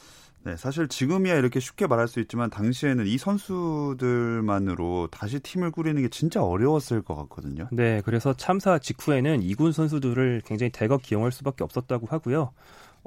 네, 0.47 0.57
사실 0.57 0.87
지금이야 0.87 1.35
이렇게 1.35 1.59
쉽게 1.59 1.89
말할 1.89 2.07
수 2.07 2.21
있지만 2.21 2.51
당시에는 2.51 3.05
이 3.09 3.19
선수들만으로 3.19 5.09
다시 5.11 5.41
팀을 5.41 5.73
꾸리는 5.73 6.01
게 6.01 6.09
진짜 6.09 6.41
어려웠을 6.41 7.03
것 7.03 7.17
같거든요. 7.17 7.69
네, 7.73 8.01
그래서 8.05 8.33
참사 8.33 8.79
직후에는 8.79 9.43
2군 9.43 9.73
선수들을 9.73 10.43
굉장히 10.47 10.71
대거 10.71 10.99
기용할 10.99 11.33
수밖에 11.33 11.65
없었다고 11.65 12.07
하고요. 12.07 12.53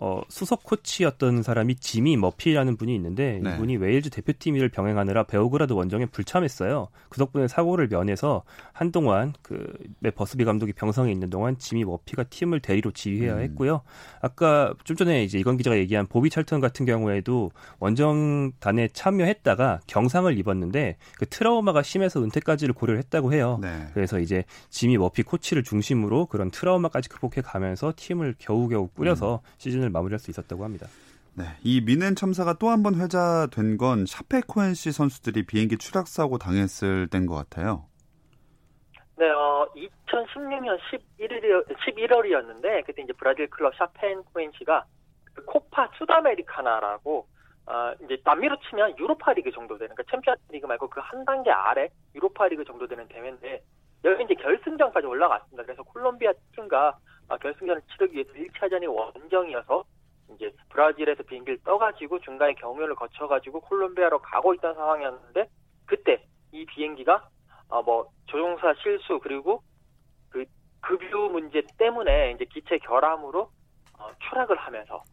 어, 0.01 0.21
수석 0.29 0.63
코치였던 0.63 1.43
사람이 1.43 1.75
지미 1.75 2.15
머피라는 2.15 2.77
분이 2.77 2.95
있는데 2.95 3.41
네. 3.43 3.53
이분이 3.53 3.77
웨일즈 3.77 4.09
대표팀을 4.11 4.69
병행하느라 4.69 5.23
베오그라드 5.23 5.73
원정에 5.73 6.05
불참했어요. 6.05 6.87
그 7.09 7.17
덕분에 7.17 7.49
사고를 7.49 7.89
면해서 7.89 8.43
한동안 8.71 9.33
그 9.41 9.73
버스비 10.15 10.45
감독이 10.45 10.71
병상에 10.71 11.11
있는 11.11 11.29
동안 11.29 11.57
지미 11.57 11.83
머피가 11.83 12.23
팀을 12.23 12.61
대리로 12.61 12.91
지휘해야 12.91 13.35
음. 13.35 13.41
했고요. 13.41 13.81
아까 14.21 14.73
좀 14.85 14.95
전에 14.95 15.25
이제 15.25 15.37
이건 15.37 15.57
기자가 15.57 15.77
얘기한 15.77 16.07
보비 16.07 16.29
찰턴 16.29 16.61
같은 16.61 16.85
경우에도 16.85 17.51
원정단에 17.79 18.89
참여했다가 18.93 19.81
경상을 19.85 20.37
입었는데 20.37 20.95
그 21.17 21.25
트라우마가 21.25 21.83
심해서 21.83 22.23
은퇴까지를 22.23 22.73
고려를 22.73 22.99
했다고 22.99 23.33
해요. 23.33 23.59
네. 23.61 23.87
그래서 23.93 24.19
이제 24.19 24.45
지미 24.69 24.97
머피 24.97 25.23
코치를 25.23 25.63
중심으로 25.63 26.27
그런 26.27 26.51
트라우마까지 26.51 27.09
극복해 27.09 27.41
가면서 27.41 27.91
팀을 27.97 28.35
겨우겨우 28.39 28.87
꾸려서 28.89 29.41
음. 29.43 29.55
시즌을 29.57 29.88
시즌을 29.89 29.91
마무리할 29.91 30.19
수 30.19 30.31
있었다고 30.31 30.63
합니다. 30.63 30.87
네, 31.35 31.45
이 31.63 31.81
뮌헨 31.81 32.15
참사가 32.15 32.53
또 32.53 32.69
한 32.69 32.83
번 32.83 32.95
회자된 32.95 33.77
건 33.77 34.05
샤페코엔시 34.05 34.91
선수들이 34.91 35.45
비행기 35.45 35.77
추락 35.77 36.07
사고 36.07 36.37
당했을 36.37 37.07
때인 37.07 37.25
것 37.25 37.35
같아요. 37.35 37.85
네, 39.17 39.29
어, 39.29 39.67
2016년 39.75 40.77
11일, 41.19 41.65
11월이었는데 41.77 42.85
그때 42.85 43.01
이제 43.01 43.13
브라질 43.17 43.49
클럽 43.49 43.75
샤페코엔시가 43.75 44.85
그 45.33 45.43
코파 45.45 45.89
수다메리카나라고 45.97 47.27
어, 47.67 47.93
이제 48.03 48.17
남미로 48.23 48.57
치면 48.69 48.97
유로파 48.97 49.33
리그 49.33 49.51
정도 49.51 49.77
되는 49.77 49.93
그러니까 49.95 50.09
챔피언스 50.11 50.41
리그 50.51 50.65
말고 50.65 50.89
그 50.89 50.99
한 51.01 51.23
단계 51.25 51.51
아래 51.51 51.89
유로파 52.15 52.47
리그 52.47 52.63
정도 52.65 52.87
되는 52.87 53.07
대회인데 53.07 53.61
여기 54.05 54.23
이제 54.23 54.33
결승전까지 54.35 55.05
올라갔습니다. 55.05 55.63
그래서 55.63 55.83
콜롬비아 55.83 56.31
팀과 56.55 56.87
아, 56.87 56.93
결승전을 57.37 57.81
치르기 57.91 58.15
위해서 58.15 58.31
1차전이 58.33 58.87
원정이어서 58.87 59.83
이제 60.35 60.51
브라질에서 60.69 61.23
비행기를 61.23 61.59
떠가지고 61.63 62.19
중간에 62.19 62.53
경유를 62.53 62.95
거쳐가지고 62.95 63.61
콜롬비아로 63.61 64.19
가고 64.19 64.53
있던 64.55 64.75
상황이었는데 64.75 65.49
그때 65.85 66.23
이 66.51 66.65
비행기가 66.65 67.27
어, 67.69 67.81
뭐 67.81 68.09
조종사 68.25 68.73
실수 68.81 69.19
그리고 69.19 69.61
그 70.29 70.45
급유 70.81 71.29
문제 71.31 71.61
때문에 71.77 72.31
이제 72.31 72.45
기체 72.45 72.77
결함으로 72.79 73.49
어, 73.99 74.11
추락을 74.29 74.55
하면서 74.57 75.03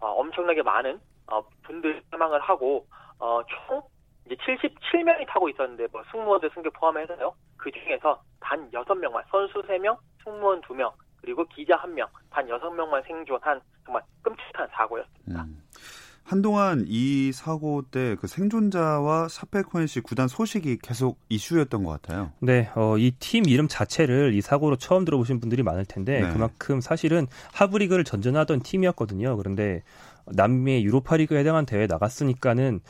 어, 0.00 0.06
엄청나게 0.06 0.62
많은 0.62 1.00
어, 1.26 1.42
분들 1.64 2.02
사망을 2.10 2.40
하고 2.40 2.86
어, 3.18 3.42
총 3.44 3.82
이제 4.26 4.36
77명이 4.36 5.26
타고 5.26 5.48
있었는데 5.48 5.88
뭐 5.90 6.02
승무원들 6.10 6.50
승객 6.54 6.72
포함해서요. 6.74 7.34
그 7.56 7.70
중에서 7.70 8.22
단 8.40 8.70
6명만 8.70 9.24
선수 9.30 9.60
3명, 9.62 9.98
승무원 10.22 10.60
2명 10.62 10.92
그리고 11.20 11.44
기자 11.48 11.76
한 11.76 11.94
명, 11.94 12.06
단 12.30 12.48
여섯 12.48 12.70
명만 12.70 13.02
생존한 13.06 13.60
정말 13.84 14.02
끔찍한 14.22 14.68
사고였습니다. 14.72 15.42
음. 15.44 15.62
한동안 16.24 16.84
이 16.86 17.32
사고 17.32 17.80
때 17.90 18.14
그 18.20 18.26
생존자와 18.26 19.28
샤페코엔 19.28 19.86
씨 19.86 20.00
구단 20.00 20.28
소식이 20.28 20.76
계속 20.82 21.18
이슈였던 21.30 21.84
것 21.84 21.90
같아요. 22.02 22.32
네, 22.40 22.70
어, 22.74 22.98
이 22.98 23.12
팀 23.18 23.46
이름 23.48 23.66
자체를 23.66 24.34
이 24.34 24.42
사고로 24.42 24.76
처음 24.76 25.06
들어보신 25.06 25.40
분들이 25.40 25.62
많을 25.62 25.86
텐데 25.86 26.20
네. 26.20 26.30
그만큼 26.32 26.82
사실은 26.82 27.26
하브리그를 27.54 28.04
전전하던 28.04 28.60
팀이었거든요. 28.60 29.38
그런데 29.38 29.82
남미 30.26 30.84
유로파리그에 30.84 31.38
해당한 31.38 31.64
대회 31.64 31.86
나갔으니까는 31.86 32.80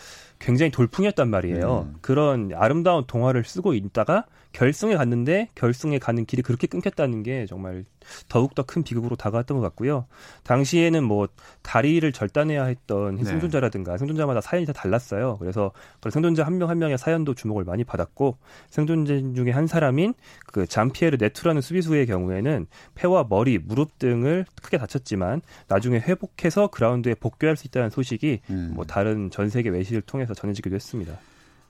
굉장히 0.40 0.72
돌풍이었단 0.72 1.30
말이에요. 1.30 1.86
음. 1.92 1.98
그런 2.00 2.50
아름다운 2.56 3.04
동화를 3.06 3.44
쓰고 3.44 3.74
있다가 3.74 4.24
결승에 4.52 4.96
갔는데 4.96 5.48
결승에 5.54 5.98
가는 5.98 6.24
길이 6.24 6.42
그렇게 6.42 6.66
끊겼다는 6.66 7.22
게 7.22 7.46
정말 7.46 7.84
더욱더 8.28 8.62
큰 8.62 8.82
비극으로 8.82 9.16
다가왔던 9.16 9.58
것 9.58 9.62
같고요. 9.62 10.06
당시에는 10.44 11.04
뭐 11.04 11.28
다리를 11.62 12.11
절단해야 12.11 12.64
했던 12.64 13.16
네. 13.16 13.24
생존자라든가 13.24 13.98
생존자마다 13.98 14.40
사연이 14.40 14.64
다 14.64 14.72
달랐어요. 14.72 15.37
그래서 15.38 15.72
그 16.00 16.11
생존자 16.11 16.44
한 16.44 16.56
명한 16.58 16.78
한 16.78 16.78
명의 16.78 16.96
사연도 16.96 17.34
주목을 17.34 17.64
많이 17.64 17.82
받았고 17.82 18.38
생존자 18.70 19.14
중에 19.34 19.50
한 19.50 19.66
사람인 19.66 20.14
그 20.46 20.66
잠피에르 20.66 21.16
네투라는 21.20 21.61
수비수의 21.61 22.06
경우에는 22.06 22.66
폐와 22.94 23.26
머리, 23.28 23.58
무릎 23.58 23.98
등을 23.98 24.46
크게 24.62 24.78
다쳤지만 24.78 25.42
나중에 25.66 25.98
회복해서 25.98 26.68
그라운드에 26.68 27.14
복귀할 27.14 27.56
수 27.56 27.66
있다는 27.66 27.90
소식이 27.90 28.40
음. 28.50 28.72
뭐 28.74 28.84
다른 28.84 29.30
전 29.30 29.50
세계 29.50 29.70
외신을 29.70 30.02
통해서 30.02 30.34
전해지기도 30.34 30.74
했습니다. 30.74 31.18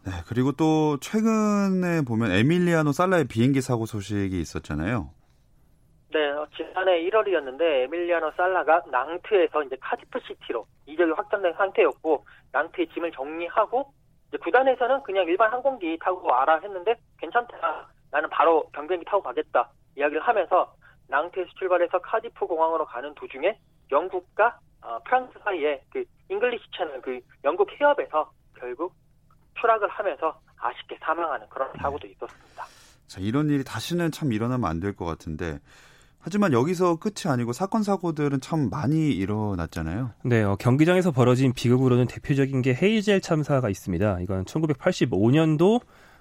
네, 0.08 0.14
그리고 0.26 0.52
또 0.52 0.96
최근에 1.00 2.00
보면 2.08 2.30
에밀리아노 2.30 2.92
살라의 2.92 3.26
비행기 3.28 3.60
사고 3.60 3.84
소식이 3.84 4.40
있었잖아요. 4.40 5.10
네, 6.14 6.30
어, 6.30 6.46
지난해 6.56 7.02
1월이었는데 7.02 7.84
에밀리아노 7.84 8.30
살라가 8.34 8.82
낭트에서 8.90 9.64
이제 9.64 9.76
카디프 9.78 10.18
시티로 10.26 10.66
이적이 10.86 11.12
확정된 11.12 11.52
상태였고 11.52 12.24
낭트에 12.52 12.88
짐을 12.94 13.12
정리하고 13.12 13.92
이제 14.28 14.38
구단에서는 14.38 15.02
그냥 15.02 15.26
일반 15.26 15.52
항공기 15.52 15.98
타고 16.00 16.26
와라 16.26 16.58
했는데 16.62 16.94
괜찮다. 17.18 17.88
나는 18.10 18.30
바로 18.30 18.66
경비행기 18.72 19.04
타고 19.04 19.22
가겠다. 19.22 19.68
이야기를 19.98 20.22
하면서 20.22 20.74
낭트에서 21.08 21.50
출발해서 21.58 21.98
카디프 21.98 22.46
공항으로 22.46 22.86
가는 22.86 23.14
도중에 23.14 23.58
영국과 23.92 24.58
어, 24.80 24.98
프랑스 25.04 25.38
사이에 25.44 25.82
그 25.90 26.02
잉글리시 26.30 26.64
채널 26.74 27.02
그 27.02 27.20
영국 27.44 27.68
해협에서 27.78 28.30
결국 28.58 28.94
추락을 29.60 29.88
하면서 29.88 30.38
아쉽게 30.58 30.98
사망하는 31.02 31.46
그런 31.50 31.68
사고도 31.80 32.06
있었습니다. 32.06 32.64
자, 33.06 33.20
이런 33.20 33.48
일이 33.50 33.64
다시는 33.64 34.10
참 34.12 34.32
일어나면 34.32 34.68
안 34.68 34.80
될 34.80 34.94
것 34.94 35.04
같은데 35.04 35.58
하지만 36.20 36.52
여기서 36.52 36.96
끝이 36.96 37.32
아니고 37.32 37.52
사건 37.52 37.82
사고들은 37.82 38.40
참 38.40 38.68
많이 38.70 39.12
일어났잖아요. 39.12 40.10
네, 40.24 40.42
어, 40.42 40.56
경기장에서 40.56 41.10
벌어진 41.12 41.52
비극으로는 41.54 42.06
대표적인 42.06 42.60
게 42.60 42.74
헤이젤 42.74 43.20
참사가 43.20 43.70
있습니다. 43.70 44.20
이건 44.20 44.44
1985년도 44.44 45.80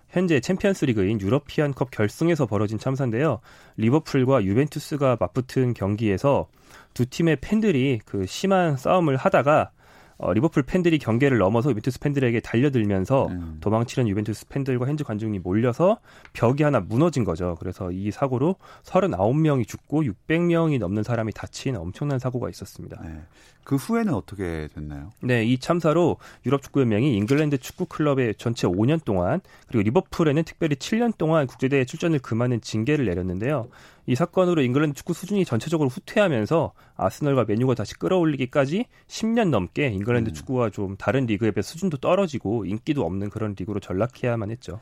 현재 0.09 0.39
챔피언스리그인 0.39 1.19
유러피안컵 1.19 1.91
결승에서 1.91 2.45
벌어진 2.45 2.77
참사인데요. 2.77 3.41
리버풀과 3.77 4.43
유벤투스가 4.43 5.17
맞붙은 5.19 5.73
경기에서 5.73 6.47
두 6.93 7.05
팀의 7.07 7.37
팬들이 7.41 7.99
그 8.05 8.25
심한 8.25 8.77
싸움을 8.77 9.17
하다가 9.17 9.71
어, 10.17 10.33
리버풀 10.33 10.63
팬들이 10.63 10.97
경계를 10.97 11.37
넘어서 11.37 11.69
유벤투스 11.69 11.99
팬들에게 11.99 12.39
달려들면서 12.39 13.27
음. 13.27 13.57
도망치는 13.61 14.07
유벤투스 14.07 14.47
팬들과 14.47 14.87
현지 14.87 15.03
관중이 15.03 15.39
몰려서 15.39 15.99
벽이 16.33 16.63
하나 16.63 16.79
무너진 16.79 17.23
거죠. 17.23 17.55
그래서 17.59 17.91
이 17.91 18.09
사고로 18.09 18.55
39명이 18.83 19.67
죽고 19.67 20.03
600명이 20.03 20.79
넘는 20.79 21.03
사람이 21.03 21.33
다친 21.33 21.75
엄청난 21.75 22.17
사고가 22.17 22.49
있었습니다. 22.49 22.99
네. 23.03 23.21
그 23.63 23.75
후에는 23.75 24.13
어떻게 24.13 24.69
됐나요? 24.73 25.11
네, 25.21 25.43
이 25.43 25.57
참사로 25.57 26.15
유럽 26.45 26.61
축구연맹이 26.61 27.17
잉글랜드 27.17 27.57
축구 27.57 27.85
클럽에 27.85 28.33
전체 28.37 28.65
5년 28.65 29.03
동안 29.03 29.41
그리고 29.67 29.83
리버풀에는 29.83 30.43
특별히 30.43 30.77
7년 30.77 31.17
동안 31.17 31.47
국제대회 31.47 31.83
출전을 31.83 32.19
금하는 32.19 32.61
징계를 32.61 33.05
내렸는데요. 33.05 33.67
이 34.09 34.15
사건으로 34.15 34.61
잉글랜드 34.61 34.95
축구 34.95 35.13
수준이 35.13 35.43
전체적으로 35.43 35.89
후퇴하면서 35.89 36.71
아스널과 36.95 37.43
맨유가 37.45 37.75
다시 37.75 37.93
끌어올리기까지 37.99 38.85
10년 39.07 39.49
넘게 39.49 39.87
잉글랜드 39.87 40.29
음. 40.29 40.33
축구와 40.33 40.69
좀 40.69 40.95
다른 40.95 41.25
리그에 41.25 41.51
비해 41.51 41.61
수준도 41.61 41.97
떨어지고 41.97 42.63
인기도 42.63 43.03
없는 43.03 43.29
그런 43.29 43.53
리그로 43.59 43.81
전락해야만 43.81 44.49
했죠. 44.49 44.79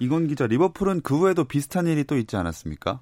이건 0.00 0.26
기자, 0.26 0.48
리버풀은 0.48 1.02
그 1.02 1.16
후에도 1.16 1.44
비슷한 1.44 1.86
일이 1.86 2.02
또 2.02 2.16
있지 2.16 2.36
않았습니까? 2.36 3.00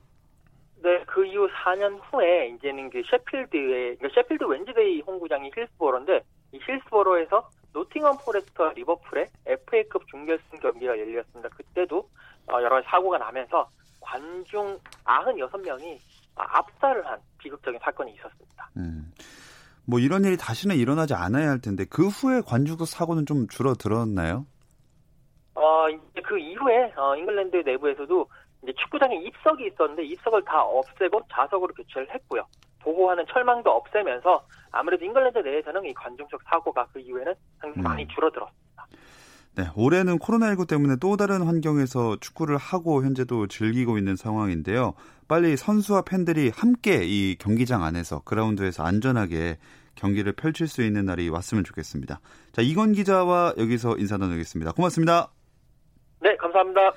네, 0.82 1.02
그 1.06 1.24
이후 1.24 1.48
4년 1.48 1.98
후에 2.02 2.48
이제는 2.48 2.90
그 2.90 3.00
셰필드의 3.10 3.96
그러니까 3.96 4.08
셰필드 4.14 4.44
웬즈데이 4.44 5.00
홈구장이 5.00 5.52
힐스보로인데 5.56 6.20
이 6.52 6.58
힐스보로에서 6.66 7.48
노팅엄 7.72 8.18
포레스트와 8.18 8.74
리버풀의 8.74 9.26
FA컵 9.46 10.06
준결승 10.08 10.58
경기가 10.60 10.98
열렸습니다. 10.98 11.48
그때도 11.48 12.06
어, 12.48 12.60
여러 12.60 12.76
가지 12.76 12.86
사고가 12.90 13.16
나면서 13.16 13.70
관중 14.02 14.78
96명이 15.04 15.98
압살을 16.34 17.06
한 17.06 17.18
비극적인 17.38 17.80
사건이 17.82 18.12
있었습니다. 18.14 18.70
음. 18.76 19.12
뭐 19.84 19.98
이런 19.98 20.24
일이 20.24 20.36
다시는 20.36 20.76
일어나지 20.76 21.14
않아야 21.14 21.50
할 21.50 21.60
텐데 21.60 21.84
그 21.88 22.08
후에 22.08 22.40
관중석 22.46 22.86
사고는 22.86 23.26
좀 23.26 23.48
줄어들었나요? 23.48 24.46
어, 25.54 25.88
이제 25.88 26.20
그 26.22 26.38
이후에 26.38 26.92
어, 26.96 27.16
잉글랜드 27.16 27.56
내부에서도 27.56 28.28
이제 28.62 28.72
축구장에 28.78 29.16
입석이 29.16 29.66
있었는데 29.66 30.04
입석을 30.04 30.44
다 30.44 30.62
없애고 30.62 31.22
좌석으로 31.30 31.74
교체를 31.74 32.08
했고요. 32.14 32.46
보호하는 32.80 33.24
철망도 33.26 33.70
없애면서 33.70 34.44
아무래도 34.70 35.04
잉글랜드 35.04 35.38
내에서는 35.38 35.84
이 35.84 35.94
관중석 35.94 36.42
사고가 36.44 36.86
그 36.92 37.00
이후에는 37.00 37.34
상당히 37.60 37.80
음. 37.80 37.82
많이 37.82 38.08
줄어들었습니다. 38.08 38.86
네, 39.54 39.68
올해는 39.76 40.18
코로나19 40.18 40.66
때문에 40.66 40.96
또 40.96 41.16
다른 41.16 41.42
환경에서 41.42 42.16
축구를 42.20 42.56
하고 42.56 43.04
현재도 43.04 43.48
즐기고 43.48 43.98
있는 43.98 44.16
상황인데요. 44.16 44.94
빨리 45.28 45.56
선수와 45.56 46.02
팬들이 46.02 46.50
함께 46.54 47.02
이 47.04 47.36
경기장 47.38 47.84
안에서 47.84 48.20
그라운드에서 48.20 48.82
안전하게 48.82 49.58
경기를 49.94 50.32
펼칠 50.32 50.68
수 50.68 50.82
있는 50.82 51.04
날이 51.04 51.28
왔으면 51.28 51.64
좋겠습니다. 51.64 52.20
자, 52.52 52.62
이건 52.62 52.92
기자와 52.92 53.54
여기서 53.58 53.96
인사 53.98 54.16
나누겠습니다. 54.16 54.72
고맙습니다. 54.72 55.30
네, 56.22 56.34
감사합니다. 56.36 56.92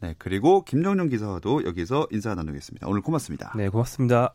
네, 0.00 0.14
그리고 0.18 0.64
김정용 0.64 1.08
기자와도 1.08 1.64
여기서 1.64 2.08
인사 2.10 2.34
나누겠습니다. 2.34 2.86
오늘 2.88 3.00
고맙습니다. 3.00 3.52
네, 3.56 3.68
고맙습니다. 3.68 4.34